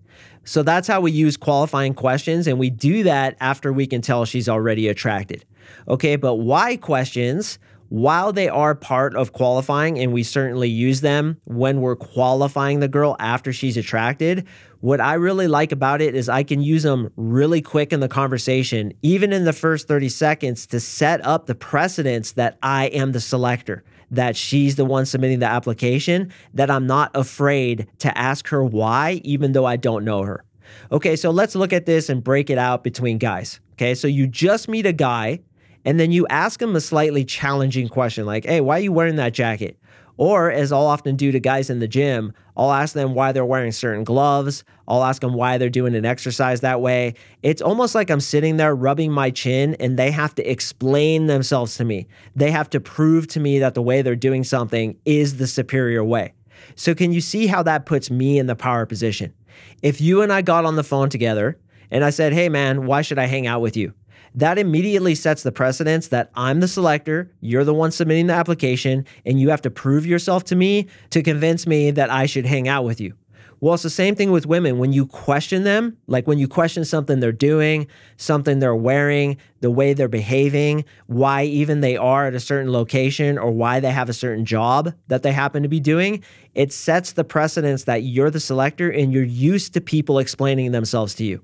So 0.44 0.62
that's 0.62 0.88
how 0.88 1.00
we 1.00 1.10
use 1.10 1.38
qualifying 1.38 1.94
questions, 1.94 2.46
and 2.46 2.58
we 2.58 2.68
do 2.68 3.02
that 3.04 3.38
after 3.40 3.72
we 3.72 3.86
can 3.86 4.02
tell 4.02 4.26
she's 4.26 4.46
already 4.46 4.88
attracted. 4.88 5.46
Okay, 5.88 6.16
but 6.16 6.34
why 6.34 6.76
questions? 6.76 7.58
While 7.88 8.32
they 8.32 8.48
are 8.48 8.74
part 8.74 9.14
of 9.14 9.32
qualifying, 9.32 9.98
and 9.98 10.12
we 10.12 10.24
certainly 10.24 10.68
use 10.68 11.02
them 11.02 11.40
when 11.44 11.80
we're 11.80 11.96
qualifying 11.96 12.80
the 12.80 12.88
girl 12.88 13.16
after 13.20 13.52
she's 13.52 13.76
attracted, 13.76 14.46
what 14.80 15.00
I 15.00 15.14
really 15.14 15.46
like 15.46 15.70
about 15.70 16.00
it 16.00 16.14
is 16.14 16.28
I 16.28 16.42
can 16.42 16.60
use 16.60 16.82
them 16.82 17.12
really 17.16 17.62
quick 17.62 17.92
in 17.92 18.00
the 18.00 18.08
conversation, 18.08 18.92
even 19.02 19.32
in 19.32 19.44
the 19.44 19.52
first 19.52 19.86
30 19.86 20.08
seconds, 20.08 20.66
to 20.68 20.80
set 20.80 21.24
up 21.24 21.46
the 21.46 21.54
precedence 21.54 22.32
that 22.32 22.58
I 22.62 22.86
am 22.86 23.12
the 23.12 23.20
selector, 23.20 23.84
that 24.10 24.36
she's 24.36 24.76
the 24.76 24.84
one 24.84 25.06
submitting 25.06 25.38
the 25.38 25.46
application, 25.46 26.32
that 26.54 26.70
I'm 26.70 26.86
not 26.86 27.10
afraid 27.14 27.86
to 28.00 28.16
ask 28.18 28.48
her 28.48 28.64
why, 28.64 29.20
even 29.22 29.52
though 29.52 29.64
I 29.64 29.76
don't 29.76 30.04
know 30.04 30.22
her. 30.22 30.44
Okay, 30.90 31.14
so 31.14 31.30
let's 31.30 31.54
look 31.54 31.72
at 31.72 31.86
this 31.86 32.08
and 32.08 32.22
break 32.22 32.50
it 32.50 32.58
out 32.58 32.82
between 32.82 33.18
guys. 33.18 33.60
Okay, 33.74 33.94
so 33.94 34.08
you 34.08 34.26
just 34.26 34.68
meet 34.68 34.86
a 34.86 34.92
guy 34.92 35.40
And 35.86 36.00
then 36.00 36.10
you 36.10 36.26
ask 36.26 36.58
them 36.58 36.74
a 36.74 36.80
slightly 36.80 37.24
challenging 37.24 37.88
question 37.88 38.26
like, 38.26 38.44
hey, 38.44 38.60
why 38.60 38.78
are 38.78 38.82
you 38.82 38.92
wearing 38.92 39.16
that 39.16 39.32
jacket? 39.32 39.78
Or, 40.18 40.50
as 40.50 40.72
I'll 40.72 40.86
often 40.86 41.14
do 41.14 41.30
to 41.30 41.38
guys 41.38 41.68
in 41.68 41.78
the 41.78 41.86
gym, 41.86 42.32
I'll 42.56 42.72
ask 42.72 42.94
them 42.94 43.14
why 43.14 43.32
they're 43.32 43.44
wearing 43.44 43.70
certain 43.70 44.02
gloves. 44.02 44.64
I'll 44.88 45.04
ask 45.04 45.20
them 45.20 45.34
why 45.34 45.58
they're 45.58 45.68
doing 45.68 45.94
an 45.94 46.06
exercise 46.06 46.62
that 46.62 46.80
way. 46.80 47.14
It's 47.42 47.60
almost 47.60 47.94
like 47.94 48.10
I'm 48.10 48.20
sitting 48.20 48.56
there 48.56 48.74
rubbing 48.74 49.12
my 49.12 49.30
chin 49.30 49.76
and 49.78 49.98
they 49.98 50.10
have 50.10 50.34
to 50.36 50.50
explain 50.50 51.26
themselves 51.26 51.76
to 51.76 51.84
me. 51.84 52.08
They 52.34 52.50
have 52.50 52.70
to 52.70 52.80
prove 52.80 53.28
to 53.28 53.40
me 53.40 53.58
that 53.58 53.74
the 53.74 53.82
way 53.82 54.00
they're 54.02 54.16
doing 54.16 54.42
something 54.42 54.96
is 55.04 55.36
the 55.36 55.46
superior 55.46 56.02
way. 56.02 56.32
So, 56.74 56.94
can 56.94 57.12
you 57.12 57.20
see 57.20 57.46
how 57.46 57.62
that 57.64 57.86
puts 57.86 58.10
me 58.10 58.38
in 58.38 58.46
the 58.46 58.56
power 58.56 58.86
position? 58.86 59.34
If 59.82 60.00
you 60.00 60.22
and 60.22 60.32
I 60.32 60.42
got 60.42 60.64
on 60.64 60.76
the 60.76 60.82
phone 60.82 61.10
together 61.10 61.58
and 61.90 62.02
I 62.02 62.10
said, 62.10 62.32
hey 62.32 62.48
man, 62.48 62.86
why 62.86 63.02
should 63.02 63.18
I 63.18 63.26
hang 63.26 63.46
out 63.46 63.60
with 63.60 63.76
you? 63.76 63.92
That 64.36 64.58
immediately 64.58 65.14
sets 65.14 65.42
the 65.42 65.50
precedence 65.50 66.08
that 66.08 66.30
I'm 66.34 66.60
the 66.60 66.68
selector, 66.68 67.32
you're 67.40 67.64
the 67.64 67.74
one 67.74 67.90
submitting 67.90 68.26
the 68.26 68.34
application, 68.34 69.06
and 69.24 69.40
you 69.40 69.48
have 69.48 69.62
to 69.62 69.70
prove 69.70 70.06
yourself 70.06 70.44
to 70.44 70.56
me 70.56 70.86
to 71.10 71.22
convince 71.22 71.66
me 71.66 71.90
that 71.90 72.10
I 72.10 72.26
should 72.26 72.46
hang 72.46 72.68
out 72.68 72.84
with 72.84 73.00
you. 73.00 73.14
Well, 73.60 73.74
it's 73.74 73.82
the 73.82 73.90
same 73.90 74.14
thing 74.14 74.30
with 74.30 74.44
women. 74.44 74.78
When 74.78 74.92
you 74.92 75.06
question 75.06 75.64
them, 75.64 75.96
like 76.06 76.26
when 76.26 76.38
you 76.38 76.46
question 76.46 76.84
something 76.84 77.20
they're 77.20 77.32
doing, 77.32 77.86
something 78.16 78.58
they're 78.58 78.76
wearing, 78.76 79.38
the 79.60 79.70
way 79.70 79.94
they're 79.94 80.08
behaving, 80.08 80.84
why 81.06 81.44
even 81.44 81.80
they 81.80 81.96
are 81.96 82.26
at 82.26 82.34
a 82.34 82.40
certain 82.40 82.70
location 82.70 83.38
or 83.38 83.50
why 83.50 83.80
they 83.80 83.90
have 83.90 84.10
a 84.10 84.12
certain 84.12 84.44
job 84.44 84.92
that 85.08 85.22
they 85.22 85.32
happen 85.32 85.62
to 85.62 85.68
be 85.68 85.80
doing, 85.80 86.22
it 86.54 86.72
sets 86.72 87.12
the 87.12 87.24
precedence 87.24 87.84
that 87.84 88.02
you're 88.02 88.30
the 88.30 88.40
selector 88.40 88.90
and 88.90 89.12
you're 89.12 89.24
used 89.24 89.72
to 89.74 89.80
people 89.80 90.18
explaining 90.18 90.72
themselves 90.72 91.14
to 91.14 91.24
you. 91.24 91.42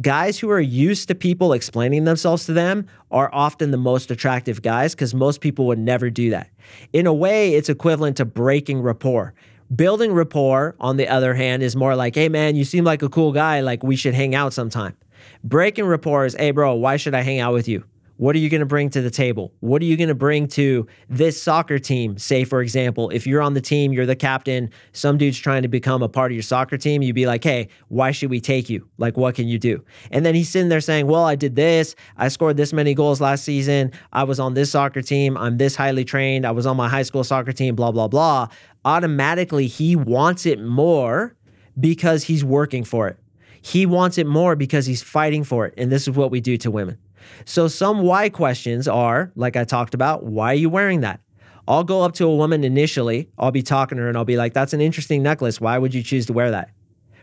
Guys 0.00 0.40
who 0.40 0.50
are 0.50 0.60
used 0.60 1.06
to 1.08 1.14
people 1.14 1.52
explaining 1.52 2.04
themselves 2.04 2.44
to 2.46 2.52
them 2.52 2.86
are 3.10 3.30
often 3.32 3.70
the 3.70 3.76
most 3.76 4.10
attractive 4.10 4.62
guys 4.62 4.94
because 4.94 5.14
most 5.14 5.40
people 5.40 5.66
would 5.66 5.78
never 5.78 6.10
do 6.10 6.30
that. 6.30 6.50
In 6.92 7.06
a 7.06 7.14
way, 7.14 7.54
it's 7.54 7.68
equivalent 7.68 8.16
to 8.16 8.24
breaking 8.24 8.82
rapport. 8.82 9.34
Building 9.74 10.12
rapport, 10.12 10.74
on 10.80 10.96
the 10.96 11.08
other 11.08 11.34
hand, 11.34 11.62
is 11.62 11.76
more 11.76 11.96
like, 11.96 12.14
hey 12.14 12.28
man, 12.28 12.56
you 12.56 12.64
seem 12.64 12.84
like 12.84 13.02
a 13.02 13.08
cool 13.08 13.32
guy, 13.32 13.60
like 13.60 13.82
we 13.82 13.96
should 13.96 14.12
hang 14.12 14.34
out 14.34 14.52
sometime. 14.52 14.96
Breaking 15.44 15.86
rapport 15.86 16.26
is, 16.26 16.34
hey 16.34 16.50
bro, 16.50 16.74
why 16.74 16.96
should 16.96 17.14
I 17.14 17.22
hang 17.22 17.38
out 17.38 17.54
with 17.54 17.68
you? 17.68 17.84
What 18.22 18.36
are 18.36 18.38
you 18.38 18.48
going 18.48 18.60
to 18.60 18.66
bring 18.66 18.88
to 18.90 19.02
the 19.02 19.10
table? 19.10 19.52
What 19.58 19.82
are 19.82 19.84
you 19.84 19.96
going 19.96 20.06
to 20.06 20.14
bring 20.14 20.46
to 20.50 20.86
this 21.08 21.42
soccer 21.42 21.80
team? 21.80 22.18
Say, 22.18 22.44
for 22.44 22.62
example, 22.62 23.10
if 23.10 23.26
you're 23.26 23.42
on 23.42 23.54
the 23.54 23.60
team, 23.60 23.92
you're 23.92 24.06
the 24.06 24.14
captain, 24.14 24.70
some 24.92 25.18
dude's 25.18 25.40
trying 25.40 25.62
to 25.62 25.68
become 25.68 26.04
a 26.04 26.08
part 26.08 26.30
of 26.30 26.36
your 26.36 26.44
soccer 26.44 26.78
team, 26.78 27.02
you'd 27.02 27.16
be 27.16 27.26
like, 27.26 27.42
hey, 27.42 27.66
why 27.88 28.12
should 28.12 28.30
we 28.30 28.40
take 28.40 28.70
you? 28.70 28.88
Like, 28.96 29.16
what 29.16 29.34
can 29.34 29.48
you 29.48 29.58
do? 29.58 29.84
And 30.12 30.24
then 30.24 30.36
he's 30.36 30.48
sitting 30.48 30.68
there 30.68 30.80
saying, 30.80 31.08
well, 31.08 31.24
I 31.24 31.34
did 31.34 31.56
this. 31.56 31.96
I 32.16 32.28
scored 32.28 32.56
this 32.56 32.72
many 32.72 32.94
goals 32.94 33.20
last 33.20 33.42
season. 33.42 33.90
I 34.12 34.22
was 34.22 34.38
on 34.38 34.54
this 34.54 34.70
soccer 34.70 35.02
team. 35.02 35.36
I'm 35.36 35.58
this 35.58 35.74
highly 35.74 36.04
trained. 36.04 36.46
I 36.46 36.52
was 36.52 36.64
on 36.64 36.76
my 36.76 36.88
high 36.88 37.02
school 37.02 37.24
soccer 37.24 37.50
team, 37.50 37.74
blah, 37.74 37.90
blah, 37.90 38.06
blah 38.06 38.46
automatically 38.84 39.66
he 39.66 39.94
wants 39.94 40.44
it 40.46 40.60
more 40.60 41.36
because 41.78 42.24
he's 42.24 42.44
working 42.44 42.84
for 42.84 43.08
it. 43.08 43.16
He 43.60 43.84
wants 43.84 44.16
it 44.16 44.28
more 44.28 44.56
because 44.56 44.86
he's 44.86 45.02
fighting 45.02 45.42
for 45.42 45.66
it. 45.66 45.74
And 45.76 45.90
this 45.90 46.02
is 46.02 46.16
what 46.16 46.30
we 46.30 46.40
do 46.40 46.56
to 46.58 46.70
women. 46.70 46.98
So, 47.44 47.68
some 47.68 48.02
why 48.02 48.28
questions 48.28 48.88
are, 48.88 49.32
like 49.34 49.56
I 49.56 49.64
talked 49.64 49.94
about, 49.94 50.24
why 50.24 50.52
are 50.52 50.56
you 50.56 50.68
wearing 50.68 51.00
that? 51.00 51.20
I'll 51.68 51.84
go 51.84 52.02
up 52.02 52.14
to 52.14 52.24
a 52.24 52.34
woman 52.34 52.64
initially, 52.64 53.28
I'll 53.38 53.52
be 53.52 53.62
talking 53.62 53.96
to 53.96 54.02
her 54.02 54.08
and 54.08 54.16
I'll 54.16 54.24
be 54.24 54.36
like, 54.36 54.52
that's 54.52 54.72
an 54.72 54.80
interesting 54.80 55.22
necklace. 55.22 55.60
Why 55.60 55.78
would 55.78 55.94
you 55.94 56.02
choose 56.02 56.26
to 56.26 56.32
wear 56.32 56.50
that? 56.50 56.70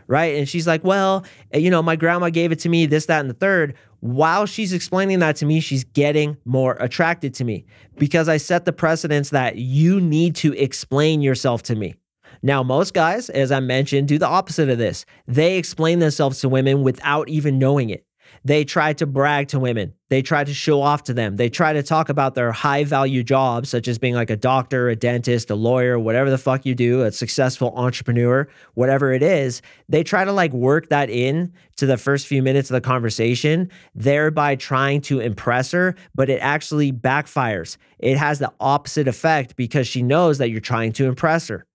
Right. 0.08 0.38
And 0.38 0.50
she's 0.50 0.66
like, 0.66 0.84
well, 0.84 1.24
eh, 1.52 1.60
you 1.60 1.70
know, 1.70 1.84
my 1.84 1.96
grandma 1.96 2.30
gave 2.30 2.52
it 2.52 2.60
to 2.60 2.70
me, 2.70 2.88
this, 2.88 3.06
that, 3.06 3.20
and 3.20 3.30
the 3.30 3.36
third. 3.36 3.76
While 4.00 4.48
she's 4.48 4.74
explaining 4.74 5.20
that 5.20 5.36
to 5.38 5.46
me, 5.46 5.60
she's 5.60 5.84
getting 5.84 6.38
more 6.46 6.78
attracted 6.80 7.34
to 7.36 7.44
me 7.44 7.66
because 7.98 8.28
I 8.28 8.38
set 8.38 8.66
the 8.66 8.74
precedence 8.74 9.30
that 9.30 9.58
you 9.58 10.02
need 10.02 10.36
to 10.38 10.54
explain 10.58 11.22
yourself 11.22 11.62
to 11.64 11.76
me. 11.76 11.96
Now, 12.42 12.64
most 12.64 12.94
guys, 12.94 13.30
as 13.30 13.52
I 13.52 13.60
mentioned, 13.60 14.08
do 14.08 14.18
the 14.18 14.28
opposite 14.28 14.70
of 14.70 14.78
this. 14.78 15.06
They 15.28 15.58
explain 15.58 16.00
themselves 16.00 16.40
to 16.42 16.50
women 16.50 16.82
without 16.82 17.28
even 17.30 17.60
knowing 17.60 17.90
it. 17.90 18.06
They 18.44 18.64
try 18.64 18.94
to 18.94 19.06
brag 19.06 19.50
to 19.50 19.60
women. 19.60 19.94
They 20.10 20.22
try 20.22 20.44
to 20.44 20.54
show 20.54 20.82
off 20.82 21.04
to 21.04 21.14
them. 21.14 21.36
They 21.36 21.50
try 21.50 21.74
to 21.74 21.84
talk 21.84 22.10
about 22.10 22.34
their 22.34 22.52
high 22.52 22.84
value 22.84 23.24
jobs, 23.24 23.70
such 23.70 23.88
as 23.88 24.00
being 24.00 24.16
like 24.16 24.30
a 24.30 24.36
doctor, 24.36 24.90
a 24.90 24.96
dentist, 24.96 25.50
a 25.52 25.56
lawyer, 25.56 26.00
whatever 26.00 26.30
the 26.30 26.38
fuck 26.38 26.66
you 26.66 26.74
do, 26.74 27.04
a 27.04 27.12
successful 27.12 27.74
entrepreneur, 27.76 28.48
whatever 28.74 29.14
it 29.14 29.22
is. 29.22 29.62
They 29.88 30.04
try 30.04 30.26
to 30.26 30.32
like 30.32 30.52
work 30.52 30.90
that 30.90 31.10
in 31.10 31.54
to 31.78 31.86
the 31.86 31.98
first 31.98 32.28
few 32.28 32.42
minutes 32.42 32.70
of 32.70 32.74
the 32.74 32.82
conversation, 32.82 33.70
thereby 33.94 34.56
trying 34.56 35.02
to 35.02 35.20
impress 35.20 35.72
her, 35.72 35.96
but 36.16 36.30
it 36.30 36.40
actually 36.42 36.92
backfires. 36.92 37.78
It 38.00 38.18
has 38.18 38.40
the 38.40 38.52
opposite 38.60 39.08
effect 39.08 39.56
because 39.56 39.88
she 39.88 40.02
knows 40.02 40.40
that 40.40 40.50
you're 40.50 40.60
trying 40.60 40.94
to 40.94 41.06
impress 41.06 41.50
her. 41.50 41.66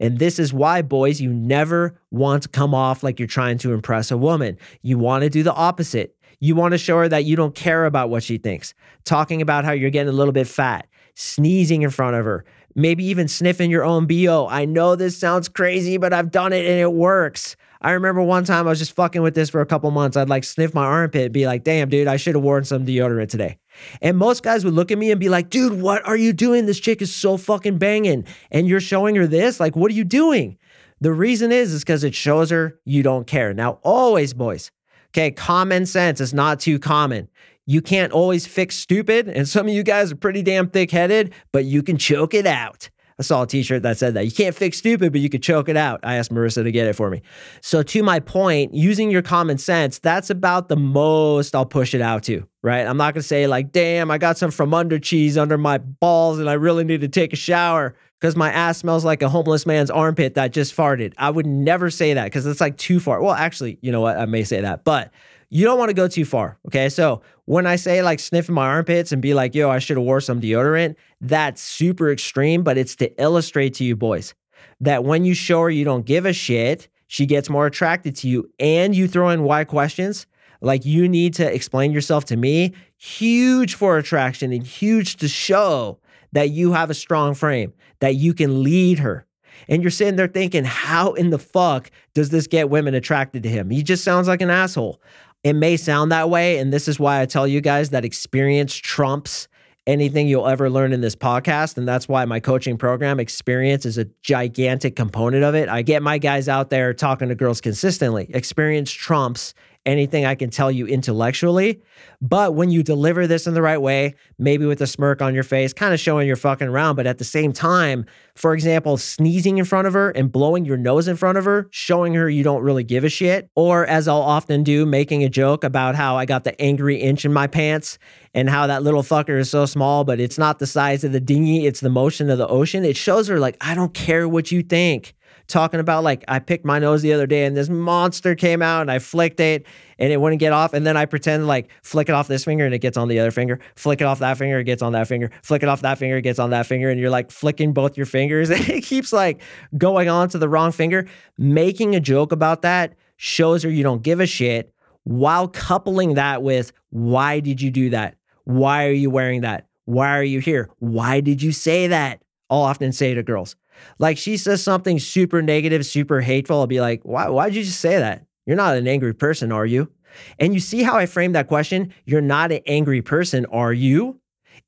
And 0.00 0.18
this 0.18 0.38
is 0.38 0.52
why, 0.52 0.82
boys, 0.82 1.20
you 1.20 1.32
never 1.32 1.98
want 2.10 2.42
to 2.44 2.48
come 2.48 2.74
off 2.74 3.02
like 3.02 3.18
you're 3.18 3.28
trying 3.28 3.58
to 3.58 3.72
impress 3.72 4.10
a 4.10 4.16
woman. 4.16 4.58
You 4.82 4.98
want 4.98 5.22
to 5.22 5.30
do 5.30 5.42
the 5.42 5.54
opposite. 5.54 6.16
You 6.40 6.54
want 6.54 6.72
to 6.72 6.78
show 6.78 6.98
her 6.98 7.08
that 7.08 7.24
you 7.24 7.36
don't 7.36 7.54
care 7.54 7.86
about 7.86 8.10
what 8.10 8.22
she 8.22 8.38
thinks, 8.38 8.74
talking 9.04 9.40
about 9.40 9.64
how 9.64 9.72
you're 9.72 9.90
getting 9.90 10.12
a 10.12 10.16
little 10.16 10.32
bit 10.32 10.46
fat, 10.46 10.86
sneezing 11.14 11.82
in 11.82 11.90
front 11.90 12.16
of 12.16 12.24
her, 12.24 12.44
maybe 12.74 13.04
even 13.04 13.28
sniffing 13.28 13.70
your 13.70 13.84
own 13.84 14.06
BO. 14.06 14.46
I 14.50 14.64
know 14.64 14.96
this 14.96 15.16
sounds 15.16 15.48
crazy, 15.48 15.96
but 15.96 16.12
I've 16.12 16.30
done 16.30 16.52
it 16.52 16.66
and 16.66 16.80
it 16.80 16.92
works. 16.92 17.56
I 17.84 17.90
remember 17.90 18.22
one 18.22 18.44
time 18.44 18.66
I 18.66 18.70
was 18.70 18.78
just 18.78 18.96
fucking 18.96 19.20
with 19.20 19.34
this 19.34 19.50
for 19.50 19.60
a 19.60 19.66
couple 19.66 19.90
months. 19.90 20.16
I'd 20.16 20.30
like 20.30 20.44
sniff 20.44 20.72
my 20.72 20.86
armpit 20.86 21.26
and 21.26 21.32
be 21.34 21.46
like, 21.46 21.64
damn, 21.64 21.90
dude, 21.90 22.08
I 22.08 22.16
should 22.16 22.34
have 22.34 22.42
worn 22.42 22.64
some 22.64 22.86
deodorant 22.86 23.28
today. 23.28 23.58
And 24.00 24.16
most 24.16 24.42
guys 24.42 24.64
would 24.64 24.72
look 24.72 24.90
at 24.90 24.96
me 24.96 25.10
and 25.10 25.20
be 25.20 25.28
like, 25.28 25.50
dude, 25.50 25.82
what 25.82 26.02
are 26.06 26.16
you 26.16 26.32
doing? 26.32 26.64
This 26.64 26.80
chick 26.80 27.02
is 27.02 27.14
so 27.14 27.36
fucking 27.36 27.76
banging. 27.76 28.24
And 28.50 28.66
you're 28.66 28.80
showing 28.80 29.16
her 29.16 29.26
this? 29.26 29.60
Like, 29.60 29.76
what 29.76 29.90
are 29.90 29.94
you 29.94 30.04
doing? 30.04 30.56
The 31.02 31.12
reason 31.12 31.52
is, 31.52 31.74
is 31.74 31.82
because 31.82 32.04
it 32.04 32.14
shows 32.14 32.48
her 32.48 32.80
you 32.86 33.02
don't 33.02 33.26
care. 33.26 33.52
Now, 33.52 33.80
always, 33.82 34.32
boys, 34.32 34.70
okay, 35.10 35.30
common 35.30 35.84
sense 35.84 36.22
is 36.22 36.32
not 36.32 36.60
too 36.60 36.78
common. 36.78 37.28
You 37.66 37.82
can't 37.82 38.12
always 38.12 38.46
fix 38.46 38.76
stupid. 38.76 39.28
And 39.28 39.46
some 39.46 39.66
of 39.66 39.74
you 39.74 39.82
guys 39.82 40.10
are 40.10 40.16
pretty 40.16 40.42
damn 40.42 40.70
thick 40.70 40.90
headed, 40.90 41.34
but 41.52 41.66
you 41.66 41.82
can 41.82 41.98
choke 41.98 42.32
it 42.32 42.46
out. 42.46 42.88
I 43.18 43.22
saw 43.22 43.42
a 43.42 43.46
t-shirt 43.46 43.82
that 43.82 43.96
said 43.96 44.14
that. 44.14 44.24
You 44.24 44.32
can't 44.32 44.54
fix 44.54 44.78
stupid, 44.78 45.12
but 45.12 45.20
you 45.20 45.30
could 45.30 45.42
choke 45.42 45.68
it 45.68 45.76
out. 45.76 46.00
I 46.02 46.16
asked 46.16 46.32
Marissa 46.32 46.64
to 46.64 46.72
get 46.72 46.86
it 46.86 46.94
for 46.94 47.10
me. 47.10 47.22
So 47.60 47.82
to 47.82 48.02
my 48.02 48.18
point, 48.18 48.74
using 48.74 49.10
your 49.10 49.22
common 49.22 49.58
sense, 49.58 49.98
that's 49.98 50.30
about 50.30 50.68
the 50.68 50.76
most 50.76 51.54
I'll 51.54 51.66
push 51.66 51.94
it 51.94 52.00
out 52.00 52.24
to, 52.24 52.46
right? 52.62 52.86
I'm 52.86 52.96
not 52.96 53.14
to 53.14 53.22
say 53.22 53.46
like, 53.46 53.70
"Damn, 53.70 54.10
I 54.10 54.18
got 54.18 54.36
some 54.36 54.50
from 54.50 54.74
under 54.74 54.98
cheese 54.98 55.38
under 55.38 55.56
my 55.56 55.78
balls 55.78 56.38
and 56.38 56.50
I 56.50 56.54
really 56.54 56.84
need 56.84 57.00
to 57.02 57.08
take 57.08 57.32
a 57.32 57.36
shower." 57.36 57.94
because 58.20 58.36
my 58.36 58.50
ass 58.50 58.78
smells 58.78 59.04
like 59.04 59.20
a 59.20 59.28
homeless 59.28 59.66
man's 59.66 59.90
armpit 59.90 60.32
that 60.32 60.50
just 60.50 60.74
farted. 60.74 61.12
I 61.18 61.28
would 61.28 61.44
never 61.44 61.90
say 61.90 62.14
that 62.14 62.24
because 62.24 62.46
it's 62.46 62.60
like 62.60 62.78
too 62.78 62.98
far. 62.98 63.20
Well, 63.20 63.34
actually, 63.34 63.78
you 63.82 63.92
know 63.92 64.00
what? 64.00 64.16
I 64.16 64.24
may 64.24 64.44
say 64.44 64.62
that, 64.62 64.82
but 64.82 65.12
you 65.50 65.64
don't 65.64 65.78
want 65.78 65.90
to 65.90 65.94
go 65.94 66.08
too 66.08 66.24
far. 66.24 66.58
Okay. 66.66 66.88
So 66.88 67.20
when 67.46 67.66
I 67.66 67.76
say 67.76 68.02
like 68.02 68.20
sniffing 68.20 68.54
my 68.54 68.66
armpits 68.66 69.12
and 69.12 69.20
be 69.20 69.34
like, 69.34 69.54
yo, 69.54 69.70
I 69.70 69.78
should 69.78 69.96
have 69.96 70.06
wore 70.06 70.20
some 70.20 70.40
deodorant, 70.40 70.96
that's 71.20 71.60
super 71.60 72.10
extreme, 72.10 72.62
but 72.62 72.78
it's 72.78 72.96
to 72.96 73.22
illustrate 73.22 73.74
to 73.74 73.84
you 73.84 73.96
boys 73.96 74.34
that 74.80 75.04
when 75.04 75.24
you 75.24 75.34
show 75.34 75.62
her 75.62 75.70
you 75.70 75.84
don't 75.84 76.06
give 76.06 76.26
a 76.26 76.32
shit, 76.32 76.88
she 77.06 77.26
gets 77.26 77.50
more 77.50 77.66
attracted 77.66 78.16
to 78.16 78.28
you 78.28 78.50
and 78.58 78.94
you 78.94 79.06
throw 79.06 79.28
in 79.30 79.42
why 79.42 79.64
questions. 79.64 80.26
Like 80.60 80.86
you 80.86 81.08
need 81.08 81.34
to 81.34 81.54
explain 81.54 81.92
yourself 81.92 82.24
to 82.26 82.36
me, 82.36 82.72
huge 82.96 83.74
for 83.74 83.98
attraction 83.98 84.52
and 84.52 84.66
huge 84.66 85.16
to 85.16 85.28
show 85.28 85.98
that 86.32 86.50
you 86.50 86.72
have 86.72 86.90
a 86.90 86.94
strong 86.94 87.34
frame, 87.34 87.72
that 88.00 88.14
you 88.16 88.32
can 88.34 88.62
lead 88.62 88.98
her. 88.98 89.26
And 89.68 89.82
you're 89.82 89.90
sitting 89.90 90.16
there 90.16 90.26
thinking, 90.26 90.64
how 90.64 91.12
in 91.12 91.30
the 91.30 91.38
fuck 91.38 91.90
does 92.14 92.30
this 92.30 92.46
get 92.46 92.70
women 92.70 92.94
attracted 92.94 93.42
to 93.44 93.48
him? 93.48 93.70
He 93.70 93.82
just 93.82 94.04
sounds 94.04 94.26
like 94.26 94.40
an 94.42 94.50
asshole. 94.50 95.00
It 95.44 95.52
may 95.52 95.76
sound 95.76 96.10
that 96.10 96.30
way. 96.30 96.58
And 96.58 96.72
this 96.72 96.88
is 96.88 96.98
why 96.98 97.20
I 97.20 97.26
tell 97.26 97.46
you 97.46 97.60
guys 97.60 97.90
that 97.90 98.04
experience 98.04 98.74
trumps 98.74 99.46
anything 99.86 100.26
you'll 100.26 100.48
ever 100.48 100.70
learn 100.70 100.94
in 100.94 101.02
this 101.02 101.14
podcast. 101.14 101.76
And 101.76 101.86
that's 101.86 102.08
why 102.08 102.24
my 102.24 102.40
coaching 102.40 102.78
program 102.78 103.20
experience 103.20 103.84
is 103.84 103.98
a 103.98 104.06
gigantic 104.22 104.96
component 104.96 105.44
of 105.44 105.54
it. 105.54 105.68
I 105.68 105.82
get 105.82 106.02
my 106.02 106.16
guys 106.16 106.48
out 106.48 106.70
there 106.70 106.94
talking 106.94 107.28
to 107.28 107.34
girls 107.34 107.60
consistently. 107.60 108.30
Experience 108.32 108.90
trumps 108.90 109.52
anything 109.86 110.24
I 110.24 110.34
can 110.34 110.50
tell 110.50 110.70
you 110.70 110.86
intellectually. 110.86 111.80
But 112.20 112.54
when 112.54 112.70
you 112.70 112.82
deliver 112.82 113.26
this 113.26 113.46
in 113.46 113.54
the 113.54 113.62
right 113.62 113.80
way, 113.80 114.14
maybe 114.38 114.64
with 114.64 114.80
a 114.80 114.86
smirk 114.86 115.20
on 115.20 115.34
your 115.34 115.42
face, 115.42 115.72
kind 115.72 115.92
of 115.92 116.00
showing 116.00 116.26
you're 116.26 116.36
fucking 116.36 116.68
around, 116.68 116.96
but 116.96 117.06
at 117.06 117.18
the 117.18 117.24
same 117.24 117.52
time, 117.52 118.06
for 118.34 118.54
example, 118.54 118.96
sneezing 118.96 119.58
in 119.58 119.64
front 119.64 119.86
of 119.86 119.92
her 119.92 120.10
and 120.10 120.32
blowing 120.32 120.64
your 120.64 120.76
nose 120.76 121.06
in 121.06 121.16
front 121.16 121.38
of 121.38 121.44
her, 121.44 121.68
showing 121.70 122.14
her 122.14 122.28
you 122.28 122.42
don't 122.42 122.62
really 122.62 122.84
give 122.84 123.04
a 123.04 123.08
shit. 123.08 123.50
Or 123.54 123.86
as 123.86 124.08
I'll 124.08 124.22
often 124.22 124.62
do, 124.62 124.86
making 124.86 125.22
a 125.22 125.28
joke 125.28 125.64
about 125.64 125.94
how 125.94 126.16
I 126.16 126.24
got 126.24 126.44
the 126.44 126.60
angry 126.60 126.96
inch 126.96 127.24
in 127.24 127.32
my 127.32 127.46
pants 127.46 127.98
and 128.32 128.48
how 128.48 128.66
that 128.66 128.82
little 128.82 129.02
fucker 129.02 129.38
is 129.38 129.50
so 129.50 129.66
small, 129.66 130.04
but 130.04 130.18
it's 130.18 130.38
not 130.38 130.58
the 130.58 130.66
size 130.66 131.04
of 131.04 131.12
the 131.12 131.20
dinghy, 131.20 131.66
it's 131.66 131.80
the 131.80 131.90
motion 131.90 132.30
of 132.30 132.38
the 132.38 132.48
ocean. 132.48 132.84
It 132.84 132.96
shows 132.96 133.28
her, 133.28 133.38
like, 133.38 133.56
I 133.60 133.74
don't 133.74 133.94
care 133.94 134.28
what 134.28 134.50
you 134.50 134.62
think. 134.62 135.14
Talking 135.46 135.80
about 135.80 136.04
like 136.04 136.24
I 136.28 136.38
picked 136.38 136.64
my 136.64 136.78
nose 136.78 137.02
the 137.02 137.12
other 137.12 137.26
day 137.26 137.44
and 137.44 137.56
this 137.56 137.68
monster 137.68 138.34
came 138.34 138.62
out 138.62 138.82
and 138.82 138.90
I 138.90 138.98
flicked 138.98 139.40
it 139.40 139.66
and 139.98 140.12
it 140.12 140.20
wouldn't 140.20 140.40
get 140.40 140.52
off. 140.52 140.72
And 140.74 140.86
then 140.86 140.96
I 140.96 141.04
pretend 141.06 141.46
like 141.46 141.68
flick 141.82 142.08
it 142.08 142.12
off 142.12 142.28
this 142.28 142.44
finger 142.44 142.64
and 142.64 142.74
it 142.74 142.78
gets 142.78 142.96
on 142.96 143.08
the 143.08 143.18
other 143.20 143.30
finger, 143.30 143.60
flick 143.76 144.00
it 144.00 144.04
off 144.04 144.20
that 144.20 144.38
finger, 144.38 144.58
it 144.58 144.64
gets 144.64 144.82
on 144.82 144.92
that 144.92 145.06
finger, 145.08 145.30
flick 145.42 145.62
it 145.62 145.68
off 145.68 145.82
that 145.82 145.98
finger, 145.98 146.16
it 146.16 146.22
gets 146.22 146.38
on 146.38 146.50
that 146.50 146.66
finger. 146.66 146.90
And 146.90 147.00
you're 147.00 147.10
like 147.10 147.30
flicking 147.30 147.72
both 147.72 147.96
your 147.96 148.06
fingers 148.06 148.50
and 148.50 148.68
it 148.68 148.84
keeps 148.84 149.12
like 149.12 149.42
going 149.76 150.08
on 150.08 150.28
to 150.30 150.38
the 150.38 150.48
wrong 150.48 150.72
finger. 150.72 151.06
Making 151.38 151.94
a 151.94 152.00
joke 152.00 152.32
about 152.32 152.62
that 152.62 152.94
shows 153.16 153.62
her 153.62 153.70
you 153.70 153.82
don't 153.82 154.02
give 154.02 154.20
a 154.20 154.26
shit 154.26 154.72
while 155.04 155.48
coupling 155.48 156.14
that 156.14 156.42
with 156.42 156.72
why 156.90 157.40
did 157.40 157.60
you 157.60 157.70
do 157.70 157.90
that? 157.90 158.16
Why 158.44 158.86
are 158.86 158.92
you 158.92 159.10
wearing 159.10 159.42
that? 159.42 159.66
Why 159.84 160.16
are 160.16 160.24
you 160.24 160.40
here? 160.40 160.70
Why 160.78 161.20
did 161.20 161.42
you 161.42 161.52
say 161.52 161.88
that? 161.88 162.22
I'll 162.50 162.60
often 162.60 162.92
say 162.92 163.14
to 163.14 163.22
girls. 163.22 163.56
Like 163.98 164.18
she 164.18 164.36
says 164.36 164.62
something 164.62 164.98
super 164.98 165.42
negative, 165.42 165.86
super 165.86 166.20
hateful. 166.20 166.60
I'll 166.60 166.66
be 166.66 166.80
like, 166.80 167.02
why, 167.02 167.28
why'd 167.28 167.54
you 167.54 167.62
just 167.62 167.80
say 167.80 167.98
that? 167.98 168.26
You're 168.46 168.56
not 168.56 168.76
an 168.76 168.86
angry 168.86 169.14
person, 169.14 169.52
are 169.52 169.66
you? 169.66 169.90
And 170.38 170.54
you 170.54 170.60
see 170.60 170.82
how 170.82 170.96
I 170.96 171.06
frame 171.06 171.32
that 171.32 171.48
question? 171.48 171.92
You're 172.04 172.20
not 172.20 172.52
an 172.52 172.60
angry 172.66 173.02
person, 173.02 173.46
are 173.46 173.72
you? 173.72 174.20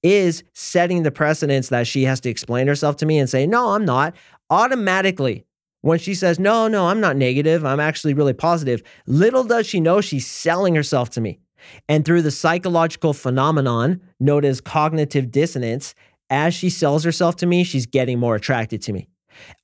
Is 0.02 0.44
setting 0.54 1.02
the 1.02 1.10
precedence 1.10 1.68
that 1.68 1.86
she 1.86 2.04
has 2.04 2.20
to 2.20 2.28
explain 2.28 2.66
herself 2.66 2.96
to 2.96 3.06
me 3.06 3.18
and 3.18 3.28
say, 3.28 3.46
no, 3.46 3.70
I'm 3.70 3.84
not. 3.84 4.14
Automatically, 4.50 5.44
when 5.80 5.98
she 5.98 6.14
says, 6.14 6.38
no, 6.38 6.68
no, 6.68 6.88
I'm 6.88 7.00
not 7.00 7.16
negative, 7.16 7.64
I'm 7.64 7.80
actually 7.80 8.14
really 8.14 8.32
positive, 8.32 8.82
little 9.06 9.44
does 9.44 9.66
she 9.66 9.80
know 9.80 10.00
she's 10.00 10.26
selling 10.26 10.74
herself 10.74 11.10
to 11.10 11.20
me. 11.20 11.38
And 11.88 12.04
through 12.04 12.22
the 12.22 12.30
psychological 12.30 13.12
phenomenon 13.12 14.00
known 14.20 14.44
as 14.44 14.60
cognitive 14.60 15.30
dissonance, 15.30 15.94
as 16.30 16.54
she 16.54 16.70
sells 16.70 17.04
herself 17.04 17.36
to 17.36 17.46
me, 17.46 17.64
she's 17.64 17.86
getting 17.86 18.18
more 18.18 18.34
attracted 18.34 18.82
to 18.82 18.92
me. 18.92 19.08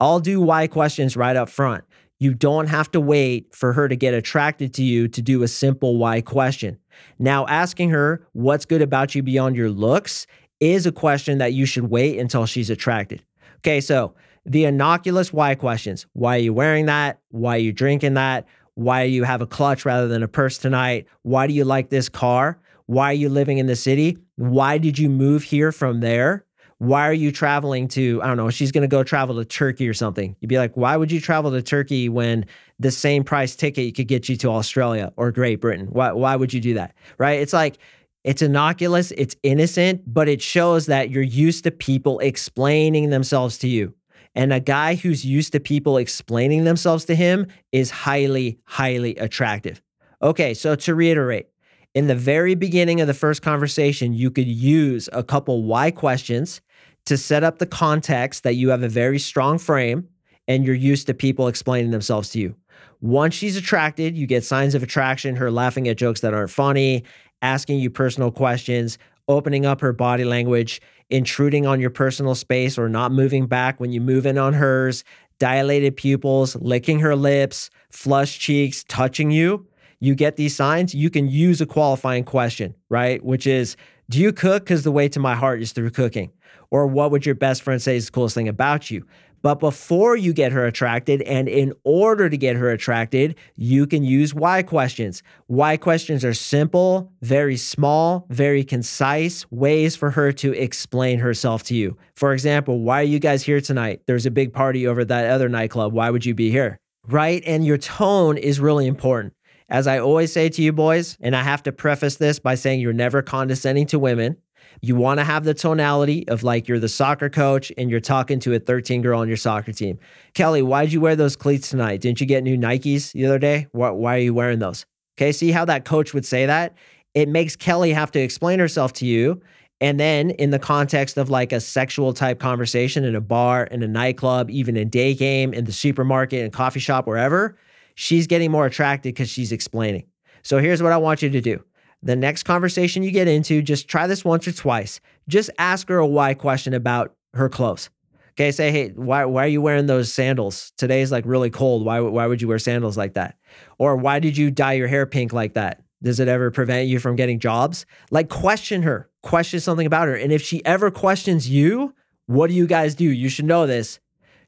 I'll 0.00 0.20
do 0.20 0.40
why 0.40 0.66
questions 0.66 1.16
right 1.16 1.36
up 1.36 1.48
front. 1.48 1.84
You 2.18 2.34
don't 2.34 2.68
have 2.68 2.90
to 2.92 3.00
wait 3.00 3.54
for 3.54 3.72
her 3.72 3.88
to 3.88 3.96
get 3.96 4.14
attracted 4.14 4.72
to 4.74 4.84
you 4.84 5.08
to 5.08 5.20
do 5.22 5.42
a 5.42 5.48
simple 5.48 5.96
why 5.96 6.20
question. 6.20 6.78
Now, 7.18 7.46
asking 7.46 7.90
her 7.90 8.26
what's 8.32 8.64
good 8.64 8.82
about 8.82 9.14
you 9.14 9.22
beyond 9.22 9.56
your 9.56 9.70
looks 9.70 10.26
is 10.60 10.86
a 10.86 10.92
question 10.92 11.38
that 11.38 11.52
you 11.52 11.66
should 11.66 11.90
wait 11.90 12.18
until 12.18 12.46
she's 12.46 12.70
attracted. 12.70 13.24
Okay, 13.58 13.80
so 13.80 14.14
the 14.46 14.64
innocuous 14.64 15.32
why 15.32 15.54
questions. 15.56 16.06
Why 16.12 16.36
are 16.36 16.40
you 16.40 16.54
wearing 16.54 16.86
that? 16.86 17.20
Why 17.30 17.56
are 17.56 17.60
you 17.60 17.72
drinking 17.72 18.14
that? 18.14 18.46
Why 18.74 19.06
do 19.06 19.12
you 19.12 19.24
have 19.24 19.40
a 19.40 19.46
clutch 19.46 19.84
rather 19.84 20.08
than 20.08 20.22
a 20.22 20.28
purse 20.28 20.58
tonight? 20.58 21.06
Why 21.22 21.46
do 21.46 21.52
you 21.52 21.64
like 21.64 21.90
this 21.90 22.08
car? 22.08 22.60
Why 22.86 23.06
are 23.06 23.14
you 23.14 23.28
living 23.28 23.58
in 23.58 23.66
the 23.66 23.76
city? 23.76 24.18
Why 24.36 24.78
did 24.78 24.98
you 24.98 25.08
move 25.08 25.42
here 25.44 25.72
from 25.72 26.00
there? 26.00 26.44
Why 26.82 27.08
are 27.08 27.12
you 27.12 27.30
traveling 27.30 27.86
to, 27.88 28.20
I 28.24 28.26
don't 28.26 28.36
know, 28.36 28.50
she's 28.50 28.72
going 28.72 28.82
to 28.82 28.88
go 28.88 29.04
travel 29.04 29.36
to 29.36 29.44
Turkey 29.44 29.88
or 29.88 29.94
something. 29.94 30.34
You'd 30.40 30.48
be 30.48 30.58
like, 30.58 30.76
why 30.76 30.96
would 30.96 31.12
you 31.12 31.20
travel 31.20 31.52
to 31.52 31.62
Turkey 31.62 32.08
when 32.08 32.44
the 32.80 32.90
same 32.90 33.22
price 33.22 33.54
ticket 33.54 33.94
could 33.94 34.08
get 34.08 34.28
you 34.28 34.36
to 34.38 34.48
Australia 34.48 35.12
or 35.16 35.30
Great 35.30 35.60
Britain? 35.60 35.86
Why, 35.90 36.10
why 36.10 36.34
would 36.34 36.52
you 36.52 36.60
do 36.60 36.74
that? 36.74 36.96
Right? 37.18 37.38
It's 37.38 37.52
like, 37.52 37.78
it's 38.24 38.42
innocuous, 38.42 39.12
it's 39.12 39.36
innocent, 39.44 40.02
but 40.12 40.28
it 40.28 40.42
shows 40.42 40.86
that 40.86 41.08
you're 41.10 41.22
used 41.22 41.62
to 41.64 41.70
people 41.70 42.18
explaining 42.18 43.10
themselves 43.10 43.58
to 43.58 43.68
you. 43.68 43.94
And 44.34 44.52
a 44.52 44.58
guy 44.58 44.96
who's 44.96 45.24
used 45.24 45.52
to 45.52 45.60
people 45.60 45.98
explaining 45.98 46.64
themselves 46.64 47.04
to 47.04 47.14
him 47.14 47.46
is 47.70 47.92
highly, 47.92 48.58
highly 48.64 49.14
attractive. 49.18 49.80
Okay, 50.20 50.52
so 50.52 50.74
to 50.74 50.96
reiterate, 50.96 51.46
in 51.94 52.08
the 52.08 52.16
very 52.16 52.56
beginning 52.56 53.00
of 53.00 53.06
the 53.06 53.14
first 53.14 53.40
conversation, 53.40 54.14
you 54.14 54.32
could 54.32 54.48
use 54.48 55.08
a 55.12 55.22
couple 55.22 55.62
why 55.62 55.92
questions 55.92 56.60
to 57.06 57.16
set 57.16 57.44
up 57.44 57.58
the 57.58 57.66
context 57.66 58.42
that 58.44 58.54
you 58.54 58.68
have 58.70 58.82
a 58.82 58.88
very 58.88 59.18
strong 59.18 59.58
frame 59.58 60.08
and 60.48 60.64
you're 60.64 60.74
used 60.74 61.06
to 61.06 61.14
people 61.14 61.48
explaining 61.48 61.90
themselves 61.90 62.30
to 62.30 62.38
you. 62.38 62.54
Once 63.00 63.34
she's 63.34 63.56
attracted, 63.56 64.16
you 64.16 64.26
get 64.26 64.44
signs 64.44 64.74
of 64.74 64.82
attraction, 64.82 65.36
her 65.36 65.50
laughing 65.50 65.88
at 65.88 65.96
jokes 65.96 66.20
that 66.20 66.34
aren't 66.34 66.50
funny, 66.50 67.04
asking 67.42 67.78
you 67.78 67.90
personal 67.90 68.30
questions, 68.30 68.98
opening 69.28 69.66
up 69.66 69.80
her 69.80 69.92
body 69.92 70.24
language, 70.24 70.80
intruding 71.10 71.66
on 71.66 71.80
your 71.80 71.90
personal 71.90 72.34
space 72.34 72.78
or 72.78 72.88
not 72.88 73.12
moving 73.12 73.46
back 73.46 73.78
when 73.80 73.92
you 73.92 74.00
move 74.00 74.24
in 74.24 74.38
on 74.38 74.54
hers, 74.54 75.04
dilated 75.38 75.96
pupils, 75.96 76.56
licking 76.56 77.00
her 77.00 77.16
lips, 77.16 77.70
flushed 77.90 78.40
cheeks, 78.40 78.84
touching 78.84 79.30
you. 79.30 79.66
You 80.00 80.14
get 80.14 80.36
these 80.36 80.56
signs, 80.56 80.94
you 80.94 81.10
can 81.10 81.28
use 81.28 81.60
a 81.60 81.66
qualifying 81.66 82.24
question, 82.24 82.74
right? 82.88 83.22
Which 83.24 83.46
is, 83.46 83.76
do 84.08 84.20
you 84.20 84.32
cook? 84.32 84.64
Because 84.64 84.82
the 84.82 84.92
way 84.92 85.08
to 85.08 85.20
my 85.20 85.34
heart 85.34 85.62
is 85.62 85.72
through 85.72 85.90
cooking. 85.90 86.32
Or 86.70 86.86
what 86.86 87.10
would 87.10 87.26
your 87.26 87.34
best 87.34 87.62
friend 87.62 87.80
say 87.80 87.96
is 87.96 88.06
the 88.06 88.12
coolest 88.12 88.34
thing 88.34 88.48
about 88.48 88.90
you? 88.90 89.06
But 89.42 89.58
before 89.58 90.16
you 90.16 90.32
get 90.32 90.52
her 90.52 90.64
attracted, 90.64 91.20
and 91.22 91.48
in 91.48 91.72
order 91.82 92.30
to 92.30 92.36
get 92.36 92.54
her 92.54 92.70
attracted, 92.70 93.34
you 93.56 93.88
can 93.88 94.04
use 94.04 94.32
why 94.32 94.62
questions. 94.62 95.22
Why 95.48 95.76
questions 95.76 96.24
are 96.24 96.32
simple, 96.32 97.12
very 97.22 97.56
small, 97.56 98.26
very 98.30 98.62
concise 98.62 99.44
ways 99.50 99.96
for 99.96 100.12
her 100.12 100.30
to 100.32 100.52
explain 100.52 101.18
herself 101.18 101.64
to 101.64 101.74
you. 101.74 101.96
For 102.14 102.32
example, 102.32 102.80
why 102.80 103.00
are 103.00 103.04
you 103.04 103.18
guys 103.18 103.42
here 103.42 103.60
tonight? 103.60 104.02
There's 104.06 104.26
a 104.26 104.30
big 104.30 104.52
party 104.52 104.86
over 104.86 105.04
that 105.04 105.28
other 105.28 105.48
nightclub. 105.48 105.92
Why 105.92 106.10
would 106.10 106.24
you 106.24 106.34
be 106.34 106.50
here? 106.50 106.78
Right? 107.08 107.42
And 107.44 107.66
your 107.66 107.78
tone 107.78 108.38
is 108.38 108.60
really 108.60 108.86
important. 108.86 109.34
As 109.72 109.86
I 109.86 110.00
always 110.00 110.30
say 110.30 110.50
to 110.50 110.60
you 110.60 110.70
boys, 110.70 111.16
and 111.22 111.34
I 111.34 111.42
have 111.42 111.62
to 111.62 111.72
preface 111.72 112.16
this 112.16 112.38
by 112.38 112.56
saying 112.56 112.80
you're 112.80 112.92
never 112.92 113.22
condescending 113.22 113.86
to 113.86 113.98
women. 113.98 114.36
You 114.82 114.96
want 114.96 115.18
to 115.18 115.24
have 115.24 115.44
the 115.44 115.54
tonality 115.54 116.28
of 116.28 116.42
like 116.42 116.68
you're 116.68 116.78
the 116.78 116.90
soccer 116.90 117.30
coach 117.30 117.72
and 117.78 117.90
you're 117.90 117.98
talking 117.98 118.38
to 118.40 118.52
a 118.54 118.58
13 118.58 119.00
girl 119.00 119.20
on 119.20 119.28
your 119.28 119.38
soccer 119.38 119.72
team. 119.72 119.98
Kelly, 120.34 120.60
why'd 120.60 120.92
you 120.92 121.00
wear 121.00 121.16
those 121.16 121.36
cleats 121.36 121.70
tonight? 121.70 122.02
Didn't 122.02 122.20
you 122.20 122.26
get 122.26 122.44
new 122.44 122.58
Nikes 122.58 123.12
the 123.12 123.24
other 123.24 123.38
day? 123.38 123.66
Why, 123.72 123.88
why 123.88 124.16
are 124.16 124.20
you 124.20 124.34
wearing 124.34 124.58
those? 124.58 124.84
Okay, 125.16 125.32
see 125.32 125.52
how 125.52 125.64
that 125.64 125.86
coach 125.86 126.12
would 126.12 126.26
say 126.26 126.44
that? 126.44 126.76
It 127.14 127.30
makes 127.30 127.56
Kelly 127.56 127.94
have 127.94 128.12
to 128.12 128.20
explain 128.20 128.58
herself 128.58 128.92
to 128.94 129.06
you. 129.06 129.40
And 129.80 129.98
then 129.98 130.32
in 130.32 130.50
the 130.50 130.58
context 130.58 131.16
of 131.16 131.30
like 131.30 131.50
a 131.50 131.60
sexual 131.60 132.12
type 132.12 132.40
conversation 132.40 133.04
in 133.04 133.14
a 133.14 133.22
bar, 133.22 133.64
in 133.64 133.82
a 133.82 133.88
nightclub, 133.88 134.50
even 134.50 134.76
in 134.76 134.90
day 134.90 135.14
game, 135.14 135.54
in 135.54 135.64
the 135.64 135.72
supermarket, 135.72 136.44
in 136.44 136.50
coffee 136.50 136.78
shop, 136.78 137.06
wherever, 137.06 137.56
she's 137.94 138.26
getting 138.26 138.50
more 138.50 138.66
attracted 138.66 139.14
because 139.14 139.28
she's 139.28 139.52
explaining. 139.52 140.04
So 140.42 140.58
here's 140.58 140.82
what 140.82 140.92
I 140.92 140.96
want 140.96 141.22
you 141.22 141.30
to 141.30 141.40
do 141.40 141.64
the 142.02 142.16
next 142.16 142.42
conversation 142.42 143.02
you 143.02 143.12
get 143.12 143.28
into, 143.28 143.62
just 143.62 143.88
try 143.88 144.06
this 144.06 144.24
once 144.24 144.46
or 144.48 144.52
twice. 144.52 145.00
Just 145.28 145.50
ask 145.58 145.88
her 145.88 145.98
a 145.98 146.06
why 146.06 146.34
question 146.34 146.74
about 146.74 147.14
her 147.34 147.48
clothes. 147.48 147.90
Okay, 148.32 148.50
say, 148.50 148.72
hey, 148.72 148.88
why, 148.88 149.24
why 149.26 149.44
are 149.44 149.48
you 149.48 149.60
wearing 149.60 149.86
those 149.86 150.12
sandals? 150.12 150.72
Today's 150.78 151.12
like 151.12 151.24
really 151.26 151.50
cold. 151.50 151.84
Why, 151.84 152.00
why 152.00 152.26
would 152.26 152.40
you 152.40 152.48
wear 152.48 152.58
sandals 152.58 152.96
like 152.96 153.14
that? 153.14 153.36
Or 153.78 153.94
why 153.94 154.20
did 154.20 154.36
you 154.36 154.50
dye 154.50 154.72
your 154.72 154.88
hair 154.88 155.06
pink 155.06 155.32
like 155.32 155.52
that? 155.54 155.82
Does 156.02 156.18
it 156.18 156.28
ever 156.28 156.50
prevent 156.50 156.88
you 156.88 156.98
from 156.98 157.14
getting 157.14 157.38
jobs? 157.38 157.86
Like, 158.10 158.28
question 158.28 158.82
her, 158.82 159.08
question 159.22 159.60
something 159.60 159.86
about 159.86 160.08
her. 160.08 160.16
And 160.16 160.32
if 160.32 160.42
she 160.42 160.64
ever 160.64 160.90
questions 160.90 161.48
you, 161.48 161.94
what 162.26 162.48
do 162.48 162.54
you 162.54 162.66
guys 162.66 162.94
do? 162.94 163.04
You 163.04 163.28
should 163.28 163.44
know 163.44 163.66
this 163.66 164.00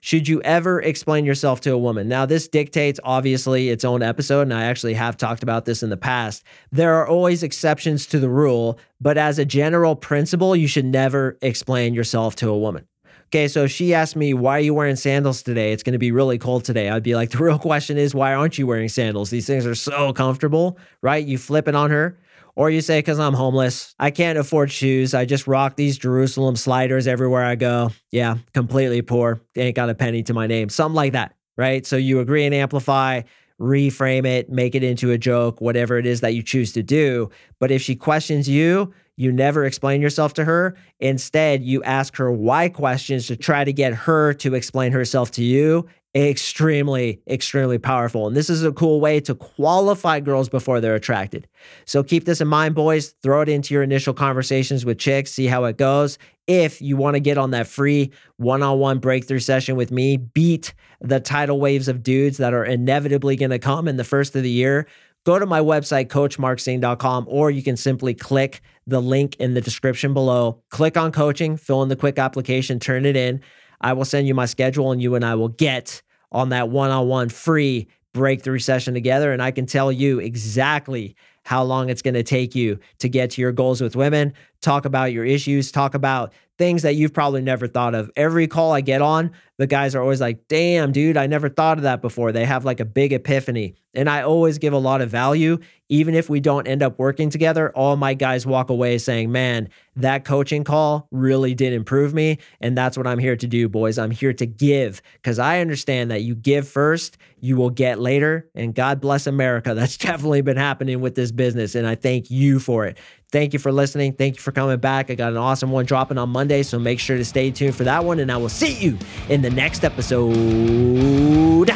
should 0.04 0.28
you 0.28 0.42
ever 0.42 0.82
explain 0.82 1.24
yourself 1.24 1.62
to 1.62 1.70
a 1.70 1.78
woman? 1.78 2.08
Now, 2.08 2.26
this 2.26 2.46
dictates 2.46 3.00
obviously 3.04 3.70
its 3.70 3.86
own 3.86 4.02
episode, 4.02 4.42
and 4.42 4.52
I 4.52 4.64
actually 4.64 4.92
have 4.92 5.16
talked 5.16 5.42
about 5.42 5.64
this 5.64 5.82
in 5.82 5.88
the 5.88 5.96
past. 5.96 6.44
There 6.70 6.92
are 6.96 7.08
always 7.08 7.42
exceptions 7.42 8.04
to 8.08 8.18
the 8.18 8.28
rule, 8.28 8.78
but 9.00 9.16
as 9.16 9.38
a 9.38 9.46
general 9.46 9.96
principle, 9.96 10.54
you 10.54 10.68
should 10.68 10.84
never 10.84 11.38
explain 11.40 11.94
yourself 11.94 12.36
to 12.36 12.50
a 12.50 12.58
woman. 12.58 12.86
Okay, 13.28 13.48
so 13.48 13.66
she 13.66 13.94
asked 13.94 14.14
me, 14.14 14.34
Why 14.34 14.58
are 14.58 14.60
you 14.60 14.74
wearing 14.74 14.96
sandals 14.96 15.42
today? 15.42 15.72
It's 15.72 15.82
to 15.82 15.98
be 15.98 16.12
really 16.12 16.36
cold 16.36 16.66
today. 16.66 16.90
I'd 16.90 17.02
be 17.02 17.14
like, 17.14 17.30
The 17.30 17.42
real 17.42 17.58
question 17.58 17.96
is, 17.96 18.14
Why 18.14 18.34
aren't 18.34 18.58
you 18.58 18.66
wearing 18.66 18.90
sandals? 18.90 19.30
These 19.30 19.46
things 19.46 19.64
are 19.64 19.74
so 19.74 20.12
comfortable, 20.12 20.76
right? 21.00 21.24
You 21.24 21.38
flip 21.38 21.66
it 21.66 21.74
on 21.74 21.90
her. 21.90 22.18
Or 22.56 22.70
you 22.70 22.80
say, 22.80 22.98
because 22.98 23.18
I'm 23.18 23.34
homeless, 23.34 23.94
I 23.98 24.10
can't 24.10 24.38
afford 24.38 24.70
shoes. 24.70 25.12
I 25.12 25.24
just 25.24 25.46
rock 25.46 25.76
these 25.76 25.98
Jerusalem 25.98 26.54
sliders 26.54 27.08
everywhere 27.08 27.44
I 27.44 27.56
go. 27.56 27.90
Yeah, 28.12 28.36
completely 28.52 29.02
poor. 29.02 29.40
Ain't 29.56 29.74
got 29.74 29.90
a 29.90 29.94
penny 29.94 30.22
to 30.24 30.34
my 30.34 30.46
name. 30.46 30.68
Something 30.68 30.94
like 30.94 31.12
that, 31.14 31.34
right? 31.56 31.84
So 31.84 31.96
you 31.96 32.20
agree 32.20 32.44
and 32.44 32.54
amplify, 32.54 33.22
reframe 33.60 34.24
it, 34.24 34.50
make 34.50 34.76
it 34.76 34.84
into 34.84 35.10
a 35.10 35.18
joke, 35.18 35.60
whatever 35.60 35.98
it 35.98 36.06
is 36.06 36.20
that 36.20 36.34
you 36.34 36.42
choose 36.42 36.72
to 36.74 36.82
do. 36.82 37.30
But 37.58 37.72
if 37.72 37.82
she 37.82 37.96
questions 37.96 38.48
you, 38.48 38.94
you 39.16 39.32
never 39.32 39.64
explain 39.64 40.00
yourself 40.00 40.34
to 40.34 40.44
her. 40.44 40.76
Instead, 41.00 41.62
you 41.62 41.82
ask 41.82 42.16
her 42.16 42.30
why 42.30 42.68
questions 42.68 43.26
to 43.28 43.36
try 43.36 43.64
to 43.64 43.72
get 43.72 43.94
her 43.94 44.32
to 44.34 44.54
explain 44.54 44.92
herself 44.92 45.30
to 45.32 45.42
you 45.42 45.88
extremely, 46.14 47.20
extremely 47.28 47.78
powerful. 47.78 48.26
And 48.28 48.36
this 48.36 48.48
is 48.48 48.62
a 48.64 48.72
cool 48.72 49.00
way 49.00 49.20
to 49.20 49.34
qualify 49.34 50.20
girls 50.20 50.48
before 50.48 50.80
they're 50.80 50.94
attracted. 50.94 51.48
So 51.86 52.02
keep 52.04 52.24
this 52.24 52.40
in 52.40 52.48
mind, 52.48 52.74
boys. 52.74 53.14
Throw 53.22 53.40
it 53.40 53.48
into 53.48 53.74
your 53.74 53.82
initial 53.82 54.14
conversations 54.14 54.84
with 54.84 54.98
chicks, 54.98 55.32
see 55.32 55.46
how 55.46 55.64
it 55.64 55.76
goes. 55.76 56.18
If 56.46 56.80
you 56.80 56.96
want 56.96 57.14
to 57.14 57.20
get 57.20 57.38
on 57.38 57.50
that 57.50 57.66
free 57.66 58.12
one 58.36 58.62
on 58.62 58.78
one 58.78 58.98
breakthrough 58.98 59.40
session 59.40 59.76
with 59.76 59.90
me, 59.90 60.16
beat 60.16 60.74
the 61.00 61.18
tidal 61.18 61.58
waves 61.58 61.88
of 61.88 62.02
dudes 62.02 62.36
that 62.36 62.54
are 62.54 62.64
inevitably 62.64 63.36
going 63.36 63.50
to 63.50 63.58
come 63.58 63.88
in 63.88 63.96
the 63.96 64.04
first 64.04 64.36
of 64.36 64.42
the 64.42 64.50
year. 64.50 64.86
Go 65.24 65.38
to 65.38 65.46
my 65.46 65.60
website, 65.60 66.08
coachmarksing.com, 66.08 67.24
or 67.28 67.50
you 67.50 67.62
can 67.62 67.78
simply 67.78 68.12
click 68.12 68.60
the 68.86 69.00
link 69.00 69.36
in 69.36 69.54
the 69.54 69.62
description 69.62 70.12
below. 70.12 70.62
Click 70.68 70.98
on 70.98 71.12
coaching, 71.12 71.56
fill 71.56 71.82
in 71.82 71.88
the 71.88 71.96
quick 71.96 72.18
application, 72.18 72.78
turn 72.78 73.06
it 73.06 73.16
in. 73.16 73.40
I 73.84 73.92
will 73.92 74.06
send 74.06 74.26
you 74.26 74.34
my 74.34 74.46
schedule 74.46 74.92
and 74.92 75.02
you 75.02 75.14
and 75.14 75.22
I 75.22 75.34
will 75.34 75.48
get 75.48 76.00
on 76.32 76.48
that 76.48 76.70
one 76.70 76.90
on 76.90 77.06
one 77.06 77.28
free 77.28 77.86
breakthrough 78.14 78.58
session 78.58 78.94
together. 78.94 79.30
And 79.30 79.42
I 79.42 79.50
can 79.50 79.66
tell 79.66 79.92
you 79.92 80.20
exactly 80.20 81.14
how 81.42 81.62
long 81.62 81.90
it's 81.90 82.00
going 82.00 82.14
to 82.14 82.22
take 82.22 82.54
you 82.54 82.78
to 83.00 83.10
get 83.10 83.32
to 83.32 83.42
your 83.42 83.52
goals 83.52 83.82
with 83.82 83.94
women, 83.94 84.32
talk 84.64 84.84
about 84.84 85.12
your 85.12 85.24
issues, 85.24 85.70
talk 85.70 85.94
about 85.94 86.32
things 86.56 86.82
that 86.82 86.94
you've 86.94 87.12
probably 87.12 87.42
never 87.42 87.66
thought 87.66 87.94
of. 87.94 88.10
Every 88.16 88.46
call 88.46 88.72
I 88.72 88.80
get 88.80 89.02
on, 89.02 89.32
the 89.56 89.66
guys 89.66 89.94
are 89.94 90.02
always 90.02 90.20
like, 90.20 90.46
damn, 90.48 90.92
dude, 90.92 91.16
I 91.16 91.26
never 91.26 91.48
thought 91.48 91.78
of 91.78 91.82
that 91.82 92.00
before. 92.00 92.32
They 92.32 92.44
have 92.44 92.64
like 92.64 92.80
a 92.80 92.84
big 92.84 93.12
epiphany. 93.12 93.74
And 93.92 94.08
I 94.08 94.22
always 94.22 94.58
give 94.58 94.72
a 94.72 94.78
lot 94.78 95.00
of 95.00 95.10
value. 95.10 95.58
Even 95.88 96.14
if 96.14 96.28
we 96.28 96.40
don't 96.40 96.66
end 96.66 96.82
up 96.82 96.98
working 96.98 97.30
together, 97.30 97.70
all 97.70 97.96
my 97.96 98.14
guys 98.14 98.46
walk 98.46 98.70
away 98.70 98.98
saying, 98.98 99.30
man, 99.30 99.68
that 99.96 100.24
coaching 100.24 100.64
call 100.64 101.06
really 101.12 101.54
did 101.54 101.72
improve 101.72 102.14
me. 102.14 102.38
And 102.60 102.76
that's 102.76 102.96
what 102.96 103.06
I'm 103.06 103.18
here 103.18 103.36
to 103.36 103.46
do, 103.46 103.68
boys. 103.68 103.98
I'm 103.98 104.10
here 104.10 104.32
to 104.32 104.46
give 104.46 105.02
because 105.14 105.38
I 105.38 105.60
understand 105.60 106.10
that 106.10 106.22
you 106.22 106.34
give 106.34 106.66
first, 106.66 107.16
you 107.38 107.56
will 107.56 107.70
get 107.70 108.00
later. 108.00 108.48
And 108.54 108.74
God 108.74 109.00
bless 109.00 109.26
America. 109.26 109.74
That's 109.74 109.96
definitely 109.96 110.40
been 110.42 110.56
happening 110.56 111.00
with 111.00 111.14
this 111.14 111.30
business. 111.30 111.74
And 111.74 111.86
I 111.86 111.94
thank 111.94 112.30
you 112.30 112.58
for 112.58 112.86
it. 112.86 112.98
Thank 113.34 113.52
you 113.52 113.58
for 113.58 113.72
listening. 113.72 114.12
Thank 114.12 114.36
you 114.36 114.40
for 114.40 114.52
coming 114.52 114.78
back. 114.78 115.10
I 115.10 115.16
got 115.16 115.32
an 115.32 115.38
awesome 115.38 115.72
one 115.72 115.86
dropping 115.86 116.18
on 116.18 116.28
Monday, 116.28 116.62
so 116.62 116.78
make 116.78 117.00
sure 117.00 117.16
to 117.16 117.24
stay 117.24 117.50
tuned 117.50 117.74
for 117.74 117.82
that 117.82 118.04
one. 118.04 118.20
And 118.20 118.30
I 118.30 118.36
will 118.36 118.48
see 118.48 118.74
you 118.74 118.96
in 119.28 119.42
the 119.42 119.50
next 119.50 119.82
episode. 119.82 121.68